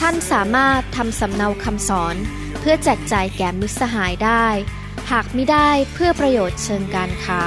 [0.00, 2.16] ท่านสามารถทำสำเนาคำสอน
[2.60, 4.46] เพื่อแจกจ่ายแก่มิตรสหายได้
[5.10, 7.42] หากไม่ได้เพื่อประโยชน์เชิงการค้า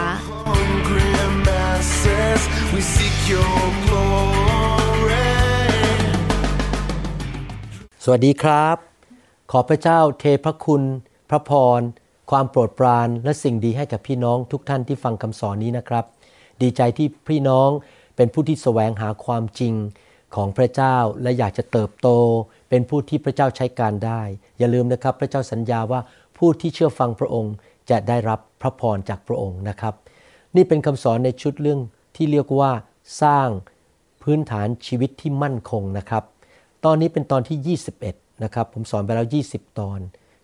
[0.48, 1.12] hungry
[1.48, 2.42] masses,
[2.74, 5.28] we seek your glory.
[8.04, 8.78] สวัสดีครับ
[9.52, 10.84] ขอพระเจ้าเทพระคุณ
[11.30, 11.82] พระพร
[12.32, 16.06] ความโปรดปรานและสิ่งดีให้กับพี่น้องทุกท่านที่ฟังคำสอนนี้นะครับ
[16.62, 17.70] ดีใจที่พี่น้อง
[18.16, 19.74] เป็นผู้ที่แสวงหาความจริง
[20.36, 22.10] ของพระเจ้าและอยากจะเติบโต
[22.70, 24.22] เป็นผู้ที่พระเจ้าใช้การได้
[24.60, 26.02] อย่าลืมนะครับพระเจ้าสัญญาว่า
[26.38, 27.54] ผู้ที่เชื่อฟังพระองค์
[27.90, 29.94] จะได้รับพระพรจากพระองค์นะครับ
[30.56, 31.80] นี่เป็นคำสอนในชุดเรื่อง
[32.16, 32.72] ที่เรียกว่า
[33.22, 33.48] สร้าง
[34.24, 36.24] พื้นฐานชีวิตที่มั่นคงนะครับ
[36.86, 40.00] ตอนนี้เป็นตอนที่ 21 นะครับ ผมสอนไปแล้ว 20 ตอน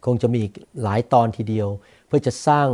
[0.06, 1.68] คงจะมีอีกหลายตอนทีเดียว
[2.08, 2.68] เพื่อจะสร้าง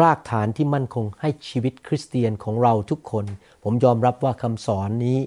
[0.00, 3.24] รากฐานที่มั่นคงให้ชีวิตคริสเตียนของเราทุกคน
[3.62, 5.18] ผมยอมรับว่าคำสอนนี้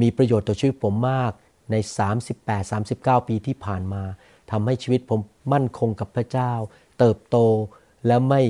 [0.00, 1.32] มีประโยชน์ต่อชีวิตผมมาก
[1.70, 1.76] ใน
[2.52, 4.02] 38-39 ปีที่ผ่านมา
[4.50, 5.20] ทำให้ชีวิตผม
[5.52, 6.52] มั่นคงกับพระเจ้า
[6.98, 7.36] เติบโต
[8.06, 8.40] และไม่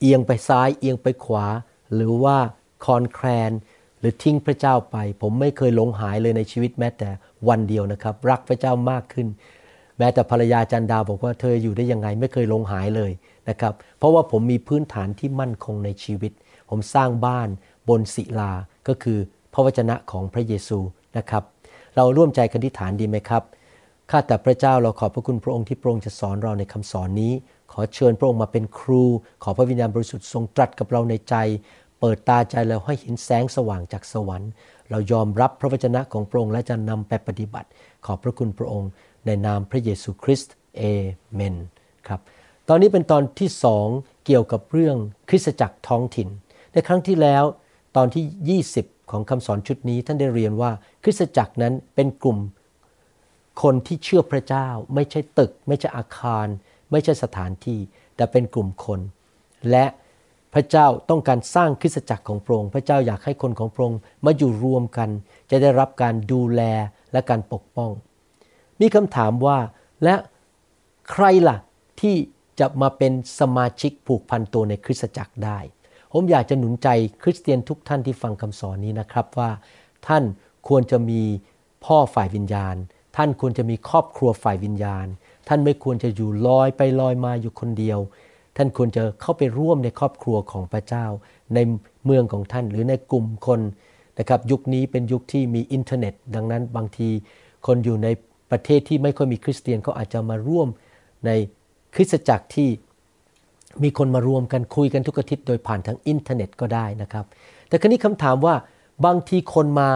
[0.00, 1.46] เอียงไปซ้ายเอียงไปขวา
[1.94, 2.36] หรือว่า
[2.84, 3.52] คลอนแคลน
[3.98, 7.08] หรือทิ้งพระเจ้าไป ผมไม่เคยหลงหายเลยในชีวิตแม้แต่
[7.48, 9.28] วันเดียวนะครับ รักพระเจ้ามากขึ้น
[9.98, 13.12] แม้แต่ภรรยาจันดาบอกว่าเธออยู่ได้ยังไงไม่เคยหลงหายเลย
[13.48, 16.32] นะครับ เพราะว่าผมมีพื้นฐานที่มั่นคงในชีวิต
[16.70, 17.48] ผมสร้างบ้าน
[17.88, 18.52] บนศิลา
[18.88, 19.18] ก็คือ
[19.58, 20.78] ระวจนะของพระเยซู
[21.16, 21.42] นะครับ
[21.96, 23.42] เราร่วมใจกันที่ฐานดีไหมครับ
[24.10, 27.32] ข้าแต่พระเจ้าเราขอบพระคุณพระองค์ที่พระองค์จะสอนเราในคำสอนนี้
[27.72, 29.04] ขอเชิญพระองค์มาเป็นครู
[29.42, 31.34] ขอพระวิญญาณบริสุทธิ์ทรงตรัสกับเราในใจ
[32.00, 34.50] เปิดตาใจเราให้เห็นแสงสว่างจากสวรรค์
[34.90, 37.68] เรายอมรับพระวจนะของพระองค์และจะนำไปปฏิบัติ
[38.06, 38.90] ขอบพระคุณพระองค์
[39.26, 40.82] ในนามพระเยซูคริสต์เอ
[41.32, 41.56] เมน
[42.08, 42.20] ครับ
[42.68, 43.86] ตอนนี้เป็นตอนที่สอง
[44.26, 44.96] เกี่ยวกับเรื่อง
[45.28, 46.28] คริสตจักรท้องถิ่น
[46.72, 47.44] ในครั้งที่แล้ว
[47.96, 50.70] ตอนที่ 20 ของคำสอนชุดนี้ท่านได้เรียนว่า
[51.04, 52.38] คริสตจักรนั้นเป็นกลุ่ม
[53.62, 56.46] คนที่เชื่อพระเจ้า ไม่ใช่ตึก ไม่ใช่อาคาร
[56.90, 57.78] ไม่ใช่สถานที่
[58.16, 59.00] แต่เป็นกลุ่มคน
[59.70, 59.86] และ
[60.54, 65.08] พระเจ้าต้องการสร้างคริสตจักรของพระองค์พระเจ้าอยากให้คนของพระองค์มาอยู่รวมกัน
[65.50, 66.62] จะได้รับการดูแล
[67.12, 67.90] และการปกป้อง
[68.80, 69.58] มีคำถามว่า
[70.04, 70.14] และ
[71.10, 71.56] ใครล่ะ
[72.00, 72.14] ที่
[72.60, 75.58] จะมาเป็นสมาชิกผูกพันตัวในคริสตจักรได้
[76.12, 76.88] ผมอยากจะหนุนใจ
[77.22, 79.50] คริสเตียนทุกท่านที่ฟังคำสอนนี้นะครับว่า
[80.06, 80.24] ท่าน
[80.68, 81.22] ควรจะมี
[81.84, 82.76] พ่อฝ่ายวิญญาณ
[83.16, 85.06] ท่านควรจะมีครอบครัวฝ่ายวิญญาณ
[85.48, 87.98] ท่านไม่ควรจะอยู่ลอยไปลอยมาอยู่คนเดียว
[88.56, 91.06] ท่านควรจะเข้าไปร่วมในครอบครัวของพระเจ้า
[91.54, 91.58] ใน
[92.04, 93.60] เมืองของท่านหรือในกลุ่มคน
[94.18, 97.08] นะครับยุคนี้เป็นยุคที่มีอินเทอร์เน็ต ดังนั้นบางที
[97.66, 98.08] คนอยู่ใน
[98.50, 100.68] ประเทศที่ไม่ค่อยมีคริสเตียนเขาอาจจะมาร่วม
[101.26, 101.30] ใน
[101.94, 102.68] คริสตจักรที่
[103.82, 107.24] มีคนมารวมกันคุยกันทุกอาทิตย์โดยผ่านทางอินเทอร์เน็ตก็ได้นะครับ
[107.68, 108.54] แต่คราวนี้คำถามว่า
[109.04, 109.90] บางทีคนมา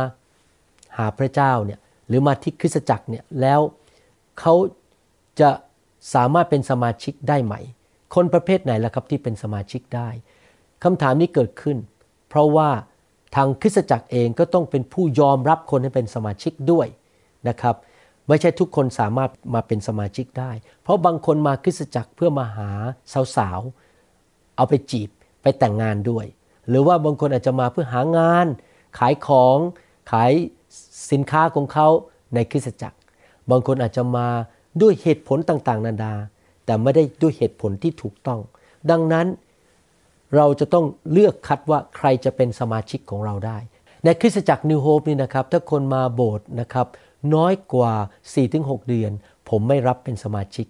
[0.98, 1.78] หาพระเจ้าเนี่ย
[2.08, 3.60] หรือมาที่คริสตจักรเนี่ยแล้ว
[4.40, 4.54] เขา
[5.40, 5.50] จะ
[6.14, 7.54] สามารถเป็นสมาชิกได้ไหม
[8.14, 10.08] คนประเภทไหนล่ะครับที่เป็นสมาชิกได้
[10.84, 11.76] คำถามนี้เกิดขึ้น
[12.28, 12.70] เพราะว่า
[13.36, 16.86] ทางคริสตจักรเองก็ต้องเป็นผู้ยอมรับคนให้เป็นสมาชิกด้วย
[17.48, 17.76] นะครับ
[18.28, 20.50] ไม่ใช่ทุกคนสามารถมาเป็นสมาชิกได้
[20.82, 22.70] เพราะบางคนมาคริสตจักรเพื่อมาหา
[23.36, 25.10] สาวๆ เอาไปจีบ
[25.42, 26.26] ไปแต่งงานด้วย
[26.68, 28.46] หรือว่าบางคนอาจจะมาเพื่อหางาน
[28.98, 29.58] ขายของ
[30.10, 30.32] ขาย
[31.10, 31.88] สินค้าของเขา
[32.34, 32.98] ในคริสตจักร
[33.50, 34.28] บางคนอาจจะมา
[34.82, 36.14] ด้วยเหตุผลต่างๆ นานา
[36.64, 38.40] แต่ไม่ได้ด้วยเหตุผลที่ถูกต้อง
[38.90, 39.26] ดังนั้น
[40.36, 43.58] เราจะต้องเลือกคัดว่าใครจะเป็นสมาชิกของเราได้
[44.04, 46.86] ในคริสตจักรนิวโฮปนี่นะครับ ถ้าคนมาโบสถ์นะครับ
[47.34, 47.92] น้อยกว่า
[48.42, 49.12] 4-6 เดือน
[49.48, 50.66] ผมไม่รับเป็นสมาชิก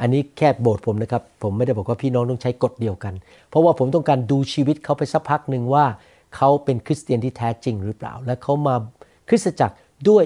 [0.00, 3.14] อันนี้แค่โบสถ์ผมนะครับ ผมไม่ได้บอกว่าพี่น้องต้องใช้กฎเดียวกัน
[3.48, 5.84] เพราะว่าผมต้องการดูชีวิตเขาไปสักพักหนึ่งว่า
[6.36, 8.74] เขาเป็นคริสเตียนที่แท้จริงหรือเปล่า และเขามา
[9.28, 9.76] คริสตจักร
[10.08, 10.24] ด้วย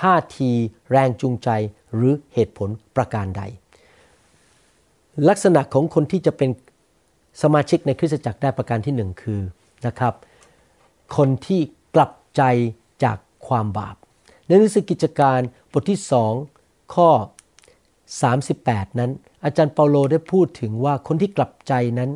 [0.00, 0.50] ท่าที
[0.90, 1.48] แรงจูงใจ
[1.94, 3.42] หรือเหตุผลประการใด
[5.28, 6.50] ลักษณะของคนที่จะเป็น
[7.42, 9.40] สมาชิกในคริสตจักรได้ประการที่หนึ่งคือ
[9.86, 10.14] นะครับ
[11.16, 11.60] คนที่
[11.94, 12.42] กลับใจ
[13.04, 13.16] จาก
[13.46, 13.96] ความบาป
[14.48, 15.40] ในหนังสือกิจการ
[15.72, 16.32] บทที่สอง
[16.94, 17.10] ข้อ
[18.40, 19.10] 38 นั้น
[19.44, 22.10] อาจารย์เปาโลได้พูดถึงว่าคนที่กลับใจนั้น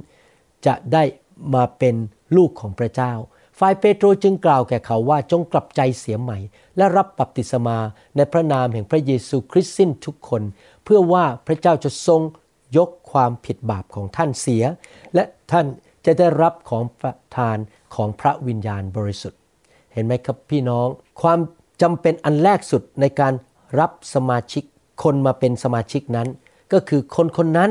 [0.67, 1.03] จะได้
[1.55, 1.95] มาเป็น
[2.37, 3.13] ลูกของพระเจ้า
[3.59, 6.39] ฝ่ายเปโตรจึงกล่าวแก่เขาว่าจงกลับใจเสียใหม่
[6.77, 7.79] และรับบัพติศมา
[8.17, 10.43] ในพระนามแห่งพระเยซูคริสต์สิ้นทุกคน
[10.85, 12.21] เพื่อว่าพระเจ้าจะทรง
[12.77, 14.65] ยกความผิดบาปของท่านเสีย
[15.15, 15.67] และท่าน
[16.07, 17.57] จะได้รับของประทาน
[17.95, 19.41] ของพระวิญญาณบริสุทธิ์
[19.93, 20.89] เห็นไหมครับพี่น้อง
[21.23, 21.39] ความ
[21.83, 23.33] จำเป็นอันแรกสุดในการ
[23.81, 24.65] รับสมาชิก
[25.03, 26.29] คนมาเป็นสมาชิกนั้น
[26.73, 27.71] ก็คือคนคนนั้น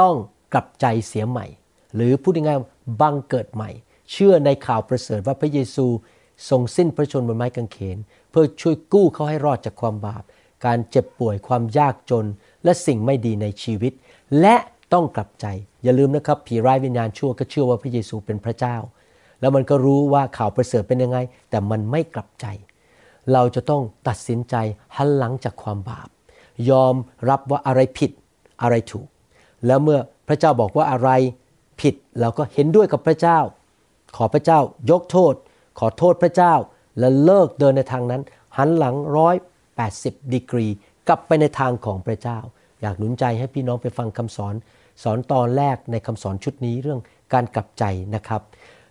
[0.00, 0.14] ต้อง
[0.52, 1.46] กลับใจเสียใหม่
[1.94, 3.70] หรือพูดง่ายๆบังเกิดใหม่
[4.12, 5.86] เชื่อในข่าวประเสริฐว่าพระเยซู
[6.48, 7.98] ทรงสิ้นพระชนม์บนไม้กางเขน
[8.30, 10.22] เพื่อช่วยกู้เขาให้รอดจากความบาป
[10.66, 12.26] การเจ็บป่วยความยากจน
[12.64, 13.92] และสิ่งไม่ดีในชีวิต
[14.40, 14.56] และ
[14.92, 15.46] ต้องกลับใจ
[15.82, 18.76] อย่าลืมนะครับ ผีร้ายวิญญาณชั่วก็เชื่อว่าพระเยซูเป็นพระเจ้า
[19.40, 21.18] แล้วมันก็รู้ว่าข่าวประเสริฐเป็นยังไง
[21.50, 22.46] แต่มันไม่กลับใจ
[23.32, 24.54] เราจะต้องตัดสินใจ
[24.96, 26.08] หันหลังจากความบาป
[26.70, 26.94] ยอม
[27.28, 28.10] รับว่าอะไรผิด
[28.62, 29.08] อะไรถูก
[29.66, 31.10] แล้วเมื่อพระเจ้าบอกว่าอะไร
[31.80, 33.38] ผิดเราก็เห็นด้วยกับพระเจ้า
[34.16, 34.58] ขอพระเจ้า
[34.90, 35.34] ยกโทษ
[35.78, 36.54] ขอโทษพระเจ้า
[36.98, 38.22] และเลิกเดินในทางนั้น
[38.56, 39.36] หันหลังร้อย
[39.76, 40.66] แปดสิบดีกรี
[41.08, 42.38] กลับไปในทางของพระเจ้า
[42.80, 44.54] อยากหนุนใจให้พี่น้องไปฟังคำสอน
[45.02, 47.00] สอนตอนแรกในคำสอนชุดนี้เรื่อง
[47.32, 47.84] การกลับใจ
[48.14, 48.42] นะครับ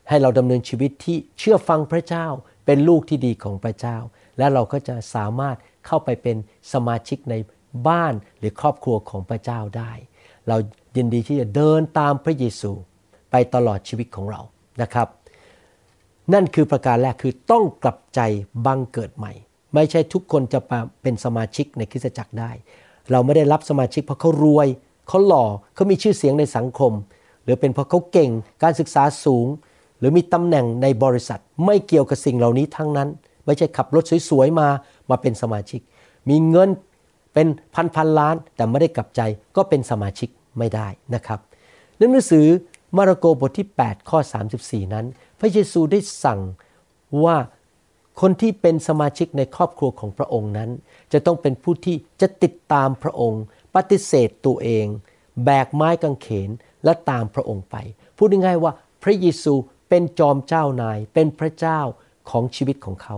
[0.10, 2.26] ให้เราดำเนินชีวิตที่เชื่อฟังพระเจ้า
[2.72, 3.98] เป็นลูกที่ดีของพระเจ้า
[4.38, 6.38] และเราก็จะสามารถเข้าไปเป็น
[6.74, 7.36] สมาชิกใน
[7.88, 9.92] บ้านหรือครอบครัวของพระเจ้าได้
[10.48, 10.58] เรา
[10.98, 12.72] ยินดีที่จะเดินตามพระเยซู
[13.32, 14.42] ไปตลอดชีวิตของเรา
[14.82, 15.08] นะครับ
[16.34, 18.20] นั่นคือประการแรกคือต้องกลับใจ
[18.66, 19.34] บังเกิดใหม่
[19.76, 22.52] ไม่ใช่ทุกคนจะมาเป็นสมาชิกในคริสตจักรได้
[23.12, 24.68] เราไม่ได้รับสมาชิกเพราะเขารวย
[25.08, 25.46] เขาหล่อ
[25.76, 26.92] เขามีชื่อเสียงในสังคม
[27.44, 28.32] หรือเป็นเพราะเขาเก่ง
[28.64, 29.48] การศึกษาสูง
[30.00, 33.10] หรือมีตำแหน่งในบริษัทไม่เกี่ยวกับสิ่งเหล่านี้ทั้งนั้น
[33.46, 34.68] ไม่ใช่ขับรถสวยๆมา
[35.10, 35.82] มาเป็นสมาชิก
[36.30, 36.70] มีเงิน
[37.34, 39.22] เป็นพันพันล้าน แต่ไม่ได้กลับใจ
[39.56, 41.40] ก็เป็นสมาชิกไม่ได้นะครับ
[41.98, 42.48] ในหนังสือ
[42.98, 44.20] มาระโกบทที่ 8 ข้อ
[44.56, 45.06] 34 นั้น
[45.40, 46.40] พระเยซูได้สั่ง
[47.24, 47.36] ว่า
[48.22, 50.70] คนที่เป็นสมาชิกในครอบครัวของพระองค์นั้น
[51.14, 53.44] จะต้องเป็นผู้ที่จะติดตามพระองค์
[53.76, 54.86] ปฏิเสธตัวเอง
[55.46, 56.50] แบกไม้กางเขน
[56.84, 57.76] และตามพระองค์ไป
[58.18, 58.72] พูดง่ายๆว่า
[59.04, 59.54] พระเยซู
[59.90, 61.80] เป็นจอมเจ้านาย เป็นพระเจ้า
[62.30, 63.18] ของชีวิตของเขา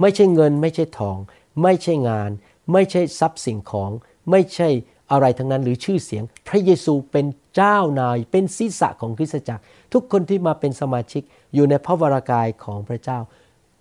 [0.00, 1.16] ไม่ใช่เงินไม่ใช่ทอง
[1.62, 2.30] ไม่ใช่งาน
[2.72, 3.90] ไม่ใช่ทรัพย์สิ่งของ
[4.30, 4.68] ไม่ใช่
[5.10, 7.26] อะไรทั้งนั้นหรือชื่อเสียง พระเยซูเป็น
[7.56, 9.62] เจ้านาย เป็นศีรษะของคริสตจักร
[9.92, 11.22] ทุกคนที่มาเป็นสมาชิก
[11.54, 13.18] อยู่ในพระวรากายของพระเจ้า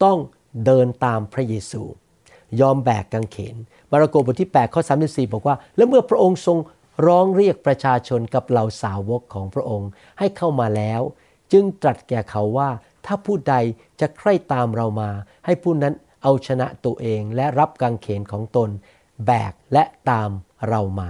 [0.04, 0.18] ต้อง
[0.66, 1.82] เดินตามพระเยซู
[2.62, 3.56] ยอมแบกกางเขน
[3.92, 6.58] มาระโกบทที่8ข้อ34 บอกว่า และเมื่อพระองค์ทรง
[7.08, 9.90] ร้องเรียกประชาชนกับเหล่าสาวกของพระองค์
[10.20, 11.02] ให้เข้ามาแล้ว
[11.54, 12.70] จึงตรัสแก่เขาว่า
[13.06, 13.56] ถ้าผู้ใด
[14.00, 15.10] จะใคร่ตามเรามา
[15.46, 15.94] ให้ผู้นั้น
[16.24, 18.70] เอาชนะตัวเองและรับกางเขนของตน
[19.26, 20.30] แบกและตาม
[20.70, 21.10] เรามา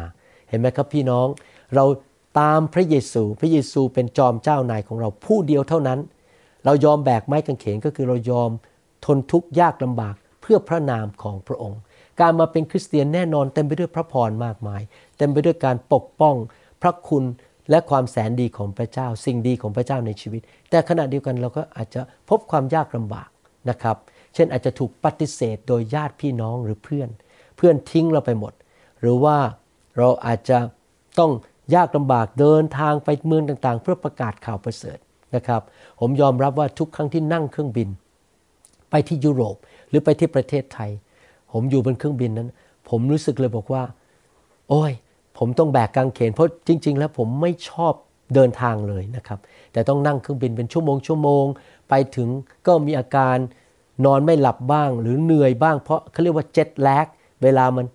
[0.50, 1.28] เห็นไหมครับพี่น้อง
[1.76, 1.86] เรา
[2.40, 6.00] ตามพระเยซู พระเยซูเป็นจอมเจ้านายของเราผู้เดียวเท่านั้น
[6.66, 8.50] เรายอมแบกไม้กางเขนก็คือเรายอม
[9.06, 11.80] ทนทุกข์ยากลำบากเพื่อพระนามของพระองค์
[12.20, 14.82] การมาเป็นคริสเตียนแน่นอนเต็มไปด้วยพระพรมากมาย
[15.18, 16.36] เต็มไปด้วยการปกป้อง
[16.82, 17.24] พระคุณ
[17.70, 23.30] และความแสนดีของพระเจ้า สิ่งดีของพระเจ้าในชีวิต แต่ขณะเดียวกันเราก็อาจจะพบความยากลำบาก
[23.70, 23.98] นะครับ
[24.34, 27.10] เช่นอาจจะถูกปฏิเสธโดยญาติพี่น้องหรือเพื่อน
[27.58, 28.54] เพื่อนทิ้งเราไปหมด
[29.02, 29.38] หรือว่า
[29.98, 30.58] เราอาจจะ
[31.20, 31.32] ต้อง
[31.76, 34.98] ยากลำบากเดินทางไปเมืองต่างๆ เพื่อประกาศข่าวประเสริฐ
[35.36, 35.62] นะครับ
[36.00, 37.90] ผมยอมรับว่าทุกครั้งที่นั่งเครื่องบิน
[38.90, 39.56] ไปที่ยุโรป
[39.90, 40.90] หรือไปที่ประเทศไทย
[41.54, 42.50] ผมอยู่บนเครื่องบินนั้น
[42.90, 43.84] ผมรู้สึกเลยบอกว่า
[44.70, 44.92] โอ้ย
[45.40, 47.94] ผมต้องแบกกางเขนเพราะจริง ๆ แล้วผมไม่ชอบ
[48.36, 49.40] เดินทางเลยนะครับ
[49.74, 51.46] แต่ต้องนั่งเครื่องบินเป็นชั่วโมงชั่วโมง
[51.90, 52.30] ไปถึง
[52.68, 53.38] ก็มีอาการ
[54.06, 57.06] นอนไม่หลับบ้าง หรือเหนื่อยบ้าง เพราะเขาเรียกว่าเจ็ตแลก
[57.44, 57.86] เวลามัน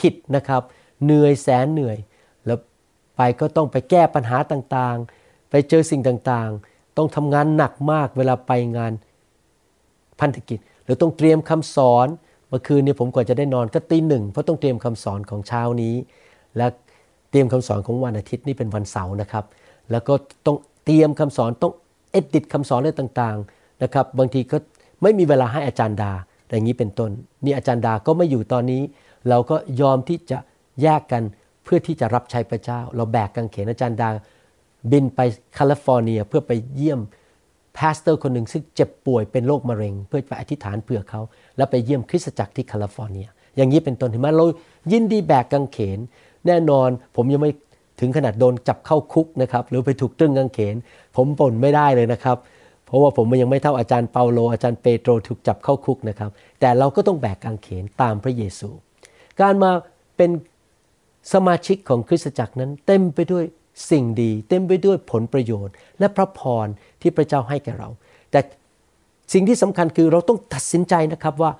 [0.00, 0.62] ผิดนะครับ
[1.04, 1.96] เหนื่อยแสนเหนื่อย
[2.46, 2.58] แล้ว
[3.16, 8.92] ไปก็ต้องไปแก้ปัญหาต่างๆ ไปเจอสิ่งต่างๆ ต้องทำงานหนักมากเวลาไปงาน
[10.20, 12.06] พันธกิจ หรือต้องเตรียมคำสอน
[12.48, 15.94] เมื่อคืนนี้ผมกว่าจะได้นอนก็ตีหนึ่งเพราะต้องเตรียมคำสอนของเช้านี้
[16.56, 16.66] และ
[17.32, 19.44] เตรียมคำสอนของวันอาทิตย์นี่เป็นวันเสาร์นะครับ
[19.90, 20.14] แล้วก็
[20.46, 21.72] ต้องเตรียมคำสอนต้อง
[22.10, 24.56] เอดิตคำสอนอะไรต่างๆนะครับ บางทีก็
[25.02, 26.12] ไม่มีเวลาให้อาจารย์ดา
[26.48, 27.10] อย่างนี้เป็นต้น
[27.44, 28.82] นี่อาจารย์ดาก็ไม่อยู่ตอนนี้
[29.28, 30.38] เราก็ยอมที่จะ
[30.82, 31.22] แยกกัน
[31.64, 34.08] เพื่อที่จะรับใช้พระเจ้า เราแบกกังเขนอาจารย์ดา
[34.90, 35.20] บินไป
[35.54, 37.00] แคลิฟอร์เนียเพื่อไปเยี่ยม
[37.76, 41.20] pastor คนหนึ่งซึ่งเจ็บป่วยเป็นโรคมะเร็ง เพื่อไปอธิษฐานเผื่อเขา
[41.56, 44.44] แล้วไปเยี่ยมคริสตจักรที่แคลิฟอร์เนีย อย่างนี้เป็นต้นเห็นไหมเรา
[44.92, 45.98] ยินดีแบกกังเขน
[46.46, 47.52] แน่นอนผมยังไม่
[48.00, 50.74] ถึงขนาดโดนจับเข้าคุกนะครับหรือไปถูกตรึงกังเขน
[51.16, 52.36] ผมบ่นไม่ได้เลยนะครับ
[52.86, 56.30] เพราะว่าผมยังไม่เท่าอาจารย์เปาโลอาจารย์เปโตรถูกจับเข้าคุกนะครับ
[56.60, 58.68] แต่เราก็ต้องแบกกางเขนตามพระเยซู
[59.40, 59.70] การมา
[60.16, 60.30] เป็น
[61.32, 63.44] สมาชิกของคริสตจักรนั้นเต็มไปด้วย
[63.90, 66.66] สิ่งดี เต็มไปด้วยผลประโยชน์ และพระพร
[67.00, 67.88] ที่พระเจ้าให้แก่เรา
[68.30, 68.40] แต่
[69.32, 71.50] สิ่งที่สำคัญคือเราต้องตัดสินใจนะครับว่า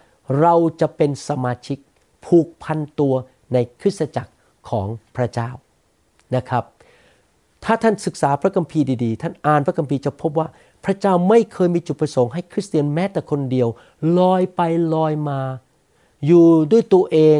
[0.40, 1.78] เราจะเป็นสมาชิก
[2.26, 3.14] ผูกพันตัว
[3.52, 4.32] ในคริสตจักร
[4.70, 5.50] ของพระเจ้า
[6.36, 6.64] นะครับ
[7.64, 10.46] ถ้าท่านศึกษาพระคัมภีร์ดีๆ ท่านอ่านพระคัมภีร์จะพบว่า
[10.84, 13.68] พระเจ้าไม่เคยมีจุดประสงค์ให้คริสเตียนแม้แต่คนเดียว
[14.18, 14.60] ลอยไป
[14.94, 15.40] ลอยมา
[16.26, 17.38] อยู่ด้วยตัวเอง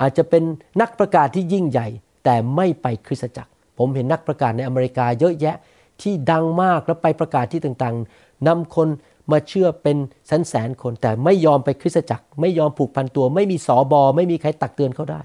[0.00, 0.42] อาจจะเป็น
[0.80, 1.88] นักประกาศที่ยิ่งใหญ่
[2.24, 5.56] แต่ไม่ไปคริสตจักร ผมเห็นนักประกาศในอเมริกาเยอะแยะ
[6.02, 8.88] ที่ดังมากแล้วไปประกาศที่ต่างๆนำคน
[9.32, 15.20] มาเชื่อเป็นแสนแสนคน แต่ไม่ยอมไปคริสตจักร ไม่ยอมผูกพันตัว ไม่มีสอบอ ไม่มีใครตักเตือนเขาได้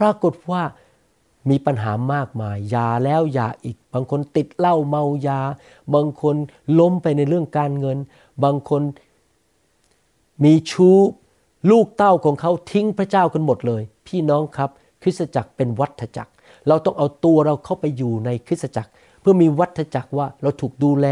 [0.00, 0.62] ปรากฏว่า
[1.50, 5.40] มีปัญหามากมายยาแล้วยาอีก บางคนติดเหล้าเมายา
[5.94, 6.36] บางคน
[6.78, 7.98] ล้มไปในเรื่องการเงิน
[8.44, 8.82] บางคน
[10.44, 10.98] มีชู้
[11.70, 14.70] ลูกเต้าของเขาทิ้งพระเจ้ากันหมดเลย พี่น้องครับ
[15.02, 16.32] คริสตจักรเป็นวัฏจักร
[16.68, 18.90] เราต้องเอาตัวเราเข้าไปอยู่ในคริสตจักร
[19.20, 21.08] เพื่อมีวัฏจักรว่าเราถูกดูแล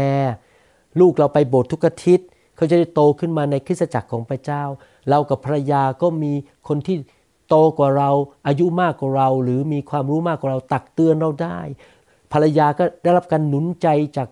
[0.99, 4.63] ลูกเราไปโบสถ์ทุกอาทิตย์ เขาจะได้โตขึ้นมาในคริสตจักรของพระเจ้า
[5.09, 6.33] เรากับภรรยาก็มี
[6.67, 6.95] คนที่
[7.49, 8.09] โตกว่าเรา
[8.47, 11.59] อายุมากกว่าเรา หรือมีความรู้มากกว่าเรา ตักเตือนเราได้
[12.31, 13.87] ภรรยาก็ได้รับการหนุนใจ
[14.17, 14.27] จาก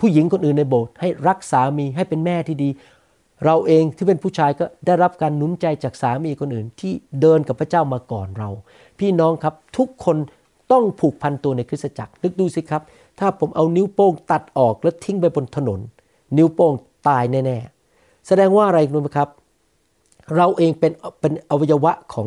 [0.00, 2.70] ผู้หญิงคนอื่นในโบสถ์ให้รักสามีให้เป็นแม่ที่ดี
[3.44, 8.50] เราเองที่เป็นผู้ชายก็ได้รับการหนุนใจจากสามีคนอื่น ที่เดินกับพระเจ้ามาก่อนเรา
[8.98, 10.16] พี่น้องครับทุกคน
[10.72, 12.82] ต้องผูกพันตัวในคริสตจักร นึกดูสิครับ
[13.18, 15.80] ถ้าผมเอานิ้วโป้งตัดออกแล้วทิ้งไปบนถนน
[16.36, 16.72] นิ้วโป้ง
[17.08, 19.28] ตายแน่ๆแสดงว่าอะไรรู้ไหมครับ
[20.36, 22.26] เราเองเป็นเป็นอวัยวะของ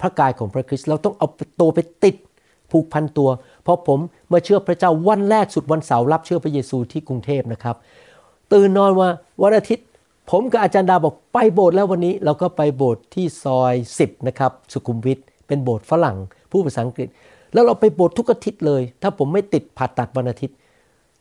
[0.00, 1.26] พระกายของพระคริสต์เราต้องเอา
[1.60, 2.16] ตัวไปติด
[2.70, 3.28] ผูกพันตัว
[3.62, 3.98] เพราะผม
[4.32, 7.76] มาเชื่อพระเจ้าวันแรกสุดวันเสาร์รับเชื่อพระเยซูที่กรุงเทพนะครับ
[8.52, 9.08] ตื่นนอนมา
[9.42, 9.86] วันอาทิตย์
[10.30, 16.16] ผมกับอาจารย์ดาบอกไปโบสถ์แล้ววันนี้เราก็ไปโบสถ์ที่ซอย10นะครับสุขุมวิทเป็นโบสถ์ฝรั่ง
[16.50, 17.08] ผู้ภาษาอังกฤษ
[17.52, 20.56] แล้วเราไปโบสถ์ทุกอาทิตย์เลย ถ้าผมไม่ติดผ่าตัดวันอาทิตย์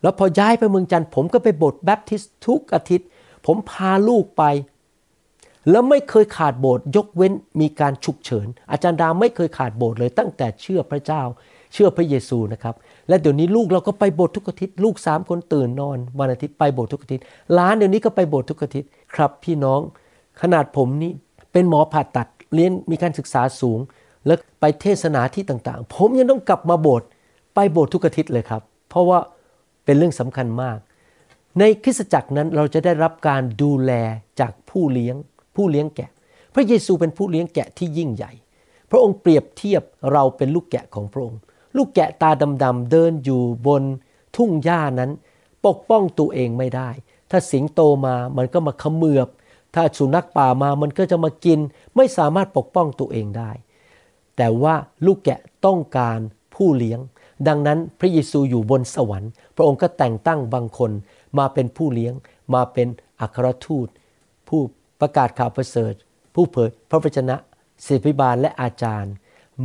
[0.01, 3.07] แล้วพอย้ายไปเมืองจันทร์ผมก็ไปโบสถ์แบปทิสต์ทุกอาทิตย์
[3.45, 4.43] ผมพาลูกไป
[5.69, 11.21] แล้วไม่เคยขาดโบสถ์ยกเว้นมีการฉุกเฉิน อาจารย์ดาไม่เคยขาดโบสถ์เลยตั้งแต่เชื่อพระเจ้า
[11.73, 12.75] เชื่อพระเยซูนะครับ
[13.07, 19.79] และเดี๋ยวนี้ลูกเราก็ไปโบสถ์ทุกอาทิตย์ลูกสามคนตื่นนอนวันอาทิตย์ไปโบสถ์ทุกอาทิตย์หลานเดี๋ยวนี้ก็ไปโบสถ์ทุกอาทิตย์ครับ พี่น้อง
[20.41, 21.11] ขนาดผมนี่
[21.51, 23.79] เป็นหมอผ่าตัดเรียนมีการศึกษาสูง
[24.25, 27.07] แล้วไปเทศนาที่ต่างๆ ผมยังต้องกลับมาโบสถ์
[27.55, 29.19] ไปโบสถ์ทุกอาทิตย์เลยครับ เพราะว่า
[29.85, 30.77] เป็นเรื่องสำคัญมาก
[31.59, 33.91] ในคริสตจักรนั้นเราจะได้รับการดูแล
[34.39, 35.15] จากผู้เลี้ยง
[35.57, 36.09] ผู้เลี้ยงแกะ
[36.55, 38.31] พระเยซูเป็นผู้เลี้ยงแกะที่ยิ่งใหญ่
[38.89, 41.39] พระองค์เปรียบเทียบเราเป็นลูกแกะของพระองค์
[41.77, 42.29] ลูกแกะตา
[42.63, 43.83] ดำๆเดินอยู่บน
[44.35, 45.11] ทุ่งหญ้านั้น
[45.65, 46.89] ปกป้องตัวเองไม่ได้
[47.31, 49.27] ถ้าสิงโตมามันก็มาขมือบ
[49.75, 51.59] ถ้าสุนัขป่ามามันก็จะมากิน
[51.95, 53.51] ไม่สามารถปกป้องตัวเองได้
[54.37, 56.19] แต่ว่าลูกแกะต้องการ
[56.55, 56.99] ผู้เลี้ยง
[57.47, 60.91] ดังนั้นพระเยซูอยู่บนสวรรค์ พระองค์ก็แต่งตั้งบางคน
[61.37, 62.13] มาเป็นผู้เลี้ยง
[62.53, 62.87] มาเป็น
[63.21, 63.87] อัครทูต
[64.47, 64.61] ผู้
[65.01, 65.93] ประกาศข่าวประเสริฐ
[66.33, 67.35] ผู้เผยพระวจนะ
[67.85, 69.13] ศิษย์พิบาลและอาจารย์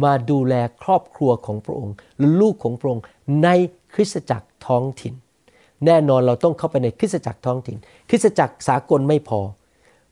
[0.03, 3.03] มาดูแลครอบครัวของพระองค์หรือลูกของพระองค์
[3.43, 3.49] ใน
[3.95, 5.15] คริสตจักรท้องถิ่น
[5.87, 7.77] แน่นอนเราต้องเข้าไปในคริสตจักรท้องถิ่น
[8.11, 9.41] คริสตจักรสากลไม่พอ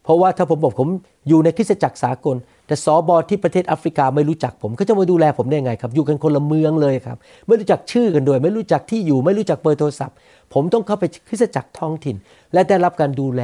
[0.04, 0.88] เพราะว่าถ้าผมบอกผม
[1.28, 2.36] อยู่ในคริสตจักรสากล
[2.66, 10.16] แต่สอบอที่ประเทศแอฟริกาไม่รู้จักผมเขาจะมาดูแลผมได้ไงครับ อยู่กันคนละเมืองเลยครับ ไม่รู้จักชื่อกันด้วย ไม่รู้จักที่อยู่ ไม่รู้จักเบอร์โทรศัพท์
[10.54, 12.16] ผมต้องเข้าไปคริสตจักรท้องถิ่น
[12.52, 13.42] และได้รับการดูแล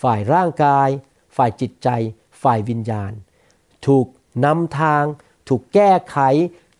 [0.00, 0.88] ฝ่ายร่างกาย
[1.36, 1.88] ฝ่ายจิตใจ
[2.42, 3.12] ฝ่ายวิญญาณ
[3.86, 4.06] ถูก
[4.44, 5.04] นำทาง
[5.48, 6.18] ถูกแก้ไข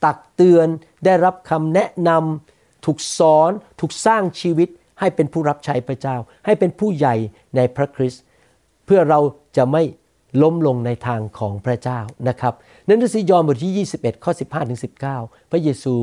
[0.04, 0.68] ตักเตือน
[1.04, 4.68] ได้รับคำแนะนำถูกสอน ถูกสร้างชีวิต
[5.00, 7.14] ให้เป็นผู้รับใช้พระเจ้า ให้เป็นผู้ใหญ่
[7.56, 8.22] ในพระคริสต์
[8.84, 9.20] เพื่อเรา
[9.56, 9.82] จะไม่
[10.42, 12.54] ล้มลงในทางของพระเจ้านะครับ
[12.86, 14.80] ในหนังสือยอห์นบทที่ 21 ข้อ 15ถึง
[15.14, 15.94] 19 พระเยซู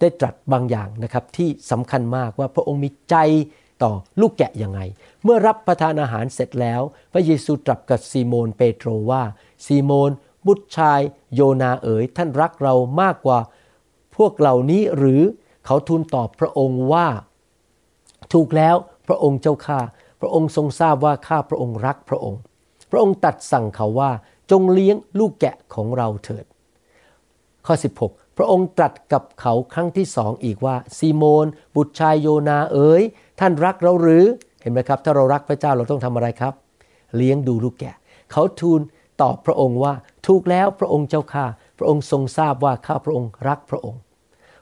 [0.00, 3.16] ได้ตรัสบางอย่างนะครับที่สำคัญมากว่าพระองค์มีใจ
[3.82, 4.80] ต่อลูกแกะยังไง
[5.24, 6.80] เมื่อรับประทานอาหารเสร็จแล้ว
[7.12, 9.22] พระเยซูตรัสกับซีโมนเปโตรว่า
[9.66, 10.10] ซีโมน
[10.46, 11.00] บุตรชาย
[11.34, 13.38] โยนาเอ๋ยท่านรักเรามากกว่า
[14.16, 15.22] พวกเหล่านี้หรือ
[15.66, 17.08] เขาทูลตอบพระองค์ว่า
[18.32, 19.80] ถูกแล้วพระองค์เจ้าข้า
[20.20, 22.40] พระองค์ทรงทราบว่าข้าพระองค์รักพระองค์
[22.90, 24.10] พระองค์ตัดสั่งเขาว่า
[24.50, 26.44] จงเลี้ยงลูกแกะของเราเถิด
[27.66, 27.74] ข้อ
[28.04, 31.46] 16 พระองค์ตรัสกับเขาครั้งที่สองอีกว่าซีโมน
[31.76, 33.02] บุตรชายโยนาเอ๋ย
[33.44, 34.24] ท่านรักเราหรือ
[34.62, 36.54] เห็นไหมครับ ถ้าเรารักพระเจ้าเราต้องทำอะไรครับ
[37.16, 37.94] เลี้ยงดูลูกแกะ
[38.32, 38.80] เขาทูล
[39.22, 39.94] ตอบพระองค์ว่า
[40.26, 41.44] ถูกแล้วพระองค์เจ้าข้า
[41.78, 44.00] พระองค์ทรงทราบว่าข้าพระองค์รักพระองค์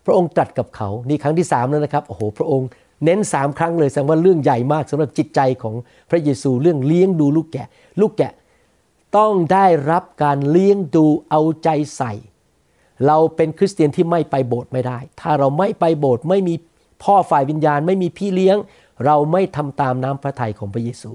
[0.04, 2.68] พระองค์ตรัสกับเขานี่ครั้งที่สามแล้วนะครับโอ้โหพระองค์
[3.04, 5.75] เน้นสามครั้งเลยแสดงว่าเรื่องใหญ่มากสำหรับจิตใจของ
[6.10, 7.66] พระเยซูเรื่องเลี้ยงดูลูกแกะ
[8.00, 8.32] ลูกแกะ
[9.16, 12.12] ต้องได้รับการเลี้ยงดูเอาใจใส่
[13.06, 16.54] เราเป็นคริสเตียนที่ไม่ไปโบสถ์ไม่ได้ ถ้าเราไม่ไปโบสถ์ไม่มี
[17.02, 18.57] พ่อฝ่ายวิญญาณไม่มีพี่เลี้ยง
[19.04, 21.12] เราไม่ทำตามน้ำพระทัยของพระเยซู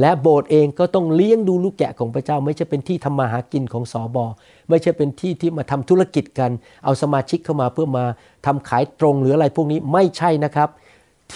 [0.00, 4.24] และโบสถ์เองก็ต้องเลี้ยงดูลูกแกะของพระเจ้า ไม่ใช่เป็นที่ทำมาหากินของสอบอ
[4.68, 6.50] ไม่ใช่เป็นที่ที่มาทำธุรกิจกัน
[6.84, 8.04] เอาสมาชิกเข้ามาเพื่อมา
[8.46, 10.68] ทำขายตรงหรืออะไรพวกนี้ไม่ใช่นะครับ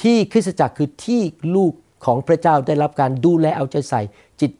[0.00, 1.20] ที่คริสตจักรคือที่
[1.54, 1.72] ลูก
[2.04, 4.02] ของพระเจ้าได้รับการดูแลเอาใจใส่
[4.40, 4.52] จิต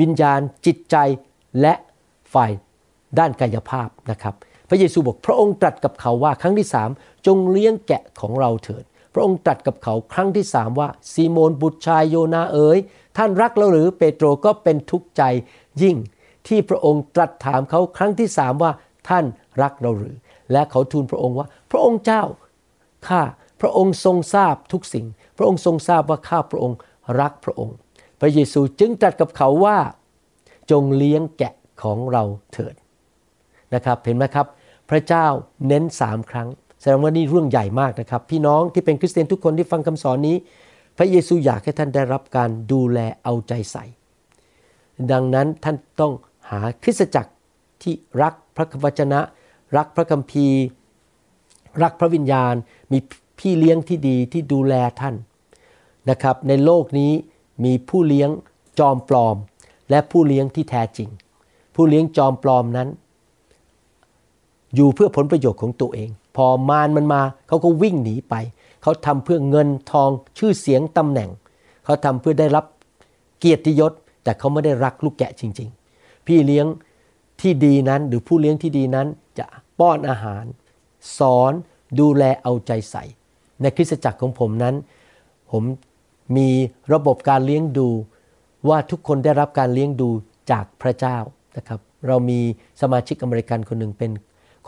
[0.00, 0.96] วิญญาณ จิตใจ
[1.60, 1.74] และ
[2.34, 2.50] ฝ่าย
[3.18, 4.34] ด้านกายภาพนะครับ
[4.70, 6.90] พระเยซูบอกพระองค์ตรัสกับเขาว่าครั้งที่สาม
[7.26, 8.84] จงเลี้ยงแกะของเราเถิด
[9.14, 12.78] พระองค์ตรัสกับเขาครั้งที่สามว่าซีโมนบุตรชายโยนาเอ๋ย
[13.16, 15.22] ท่านรักเราหรือเปโตรก็เป็นทุกข์ใจ
[15.82, 15.96] ยิ่ง
[16.48, 18.72] ที่พระองค์ตรัสถามเขาครั้งที่สามว่า
[19.08, 19.24] ท่าน
[19.62, 20.16] รักเราหรือ
[20.52, 22.22] และเขาทูลพระองค์ว่า พระองค์เจ้า
[23.08, 23.22] ข้า
[23.60, 26.78] พระองค์ทรงทราบทุกสิ่ง พระองค์ทรงทราบว่าข้าพระองค์
[27.20, 27.74] รักพระองค์
[28.20, 29.78] พระเยซูจึงตรัสกับเขาว่า
[30.70, 32.22] จงเลี้ยงแกะของเรา
[32.52, 32.74] เถิด
[33.74, 34.46] นะครับเห็นไหมครับ
[34.90, 35.26] พระเจ้า
[35.68, 36.48] เน้นสามครั้ง
[36.80, 40.36] แสดงว่านี่เรื่องใหญ่มากนะครับ พี่น้องที่เป็นคริสเตียนทุกคนที่ฟังคำสอนนี้
[40.96, 43.84] พระเยซูอยากให้ท่านได้รับการดูแลเอาใจใส่
[45.12, 46.12] ดังนั้นท่านต้อง
[46.50, 47.32] หาคริสตจักร
[47.82, 49.20] ที่รักพระวจนะ
[49.76, 50.60] รักพระคัมภีร์
[51.82, 52.54] รักพระวิญญาณ
[52.92, 52.98] มี
[53.38, 55.14] พี่เลี้ยงที่ดีที่ดูแลท่าน
[56.10, 57.12] นะครับ ในโลกนี้
[57.64, 58.30] มีผู้เลี้ยง
[58.78, 59.36] จอมปลอม
[59.90, 61.08] และผู้เลี้ยงที่แท้จริง
[61.74, 62.88] ผู้เลี้ยงจอมปลอมนั้น
[64.74, 68.34] อยู่เพื่อผลประโยชน์ของตัวเอง พอมารมันมาเขาก็วิ่งหนีไป
[68.82, 71.30] เขาทำเพื่อเงินทองชื่อเสียงตำแหน่ง
[71.84, 72.64] เขาทำเพื่อได้รับ
[73.38, 76.66] เกียรติยศ แต่เขาไม่ได้รักลูกแกะจริง ๆ พี่เลี้ยง
[77.40, 79.06] ที่ดีนั้นหรือผู้เลี้ยงที่ดีนั้น
[79.38, 79.46] จะ
[79.78, 80.44] ป้อนอาหาร
[81.18, 81.52] สอน
[82.00, 83.04] ดูแลเอาใจใส่
[83.60, 84.74] ในคริสตจักรของผมนั้น
[85.50, 85.62] ผม
[86.36, 86.48] มี
[86.92, 87.88] ระบบการเลี้ยงดู
[88.68, 90.10] ว่าทุกคนได้รับการเลี้ยงดู
[90.50, 91.16] จากพระเจ้า
[91.56, 92.40] นะครับ เรามี
[92.80, 94.10] สมาชิกอเมริกันคนหนึ่งเป็น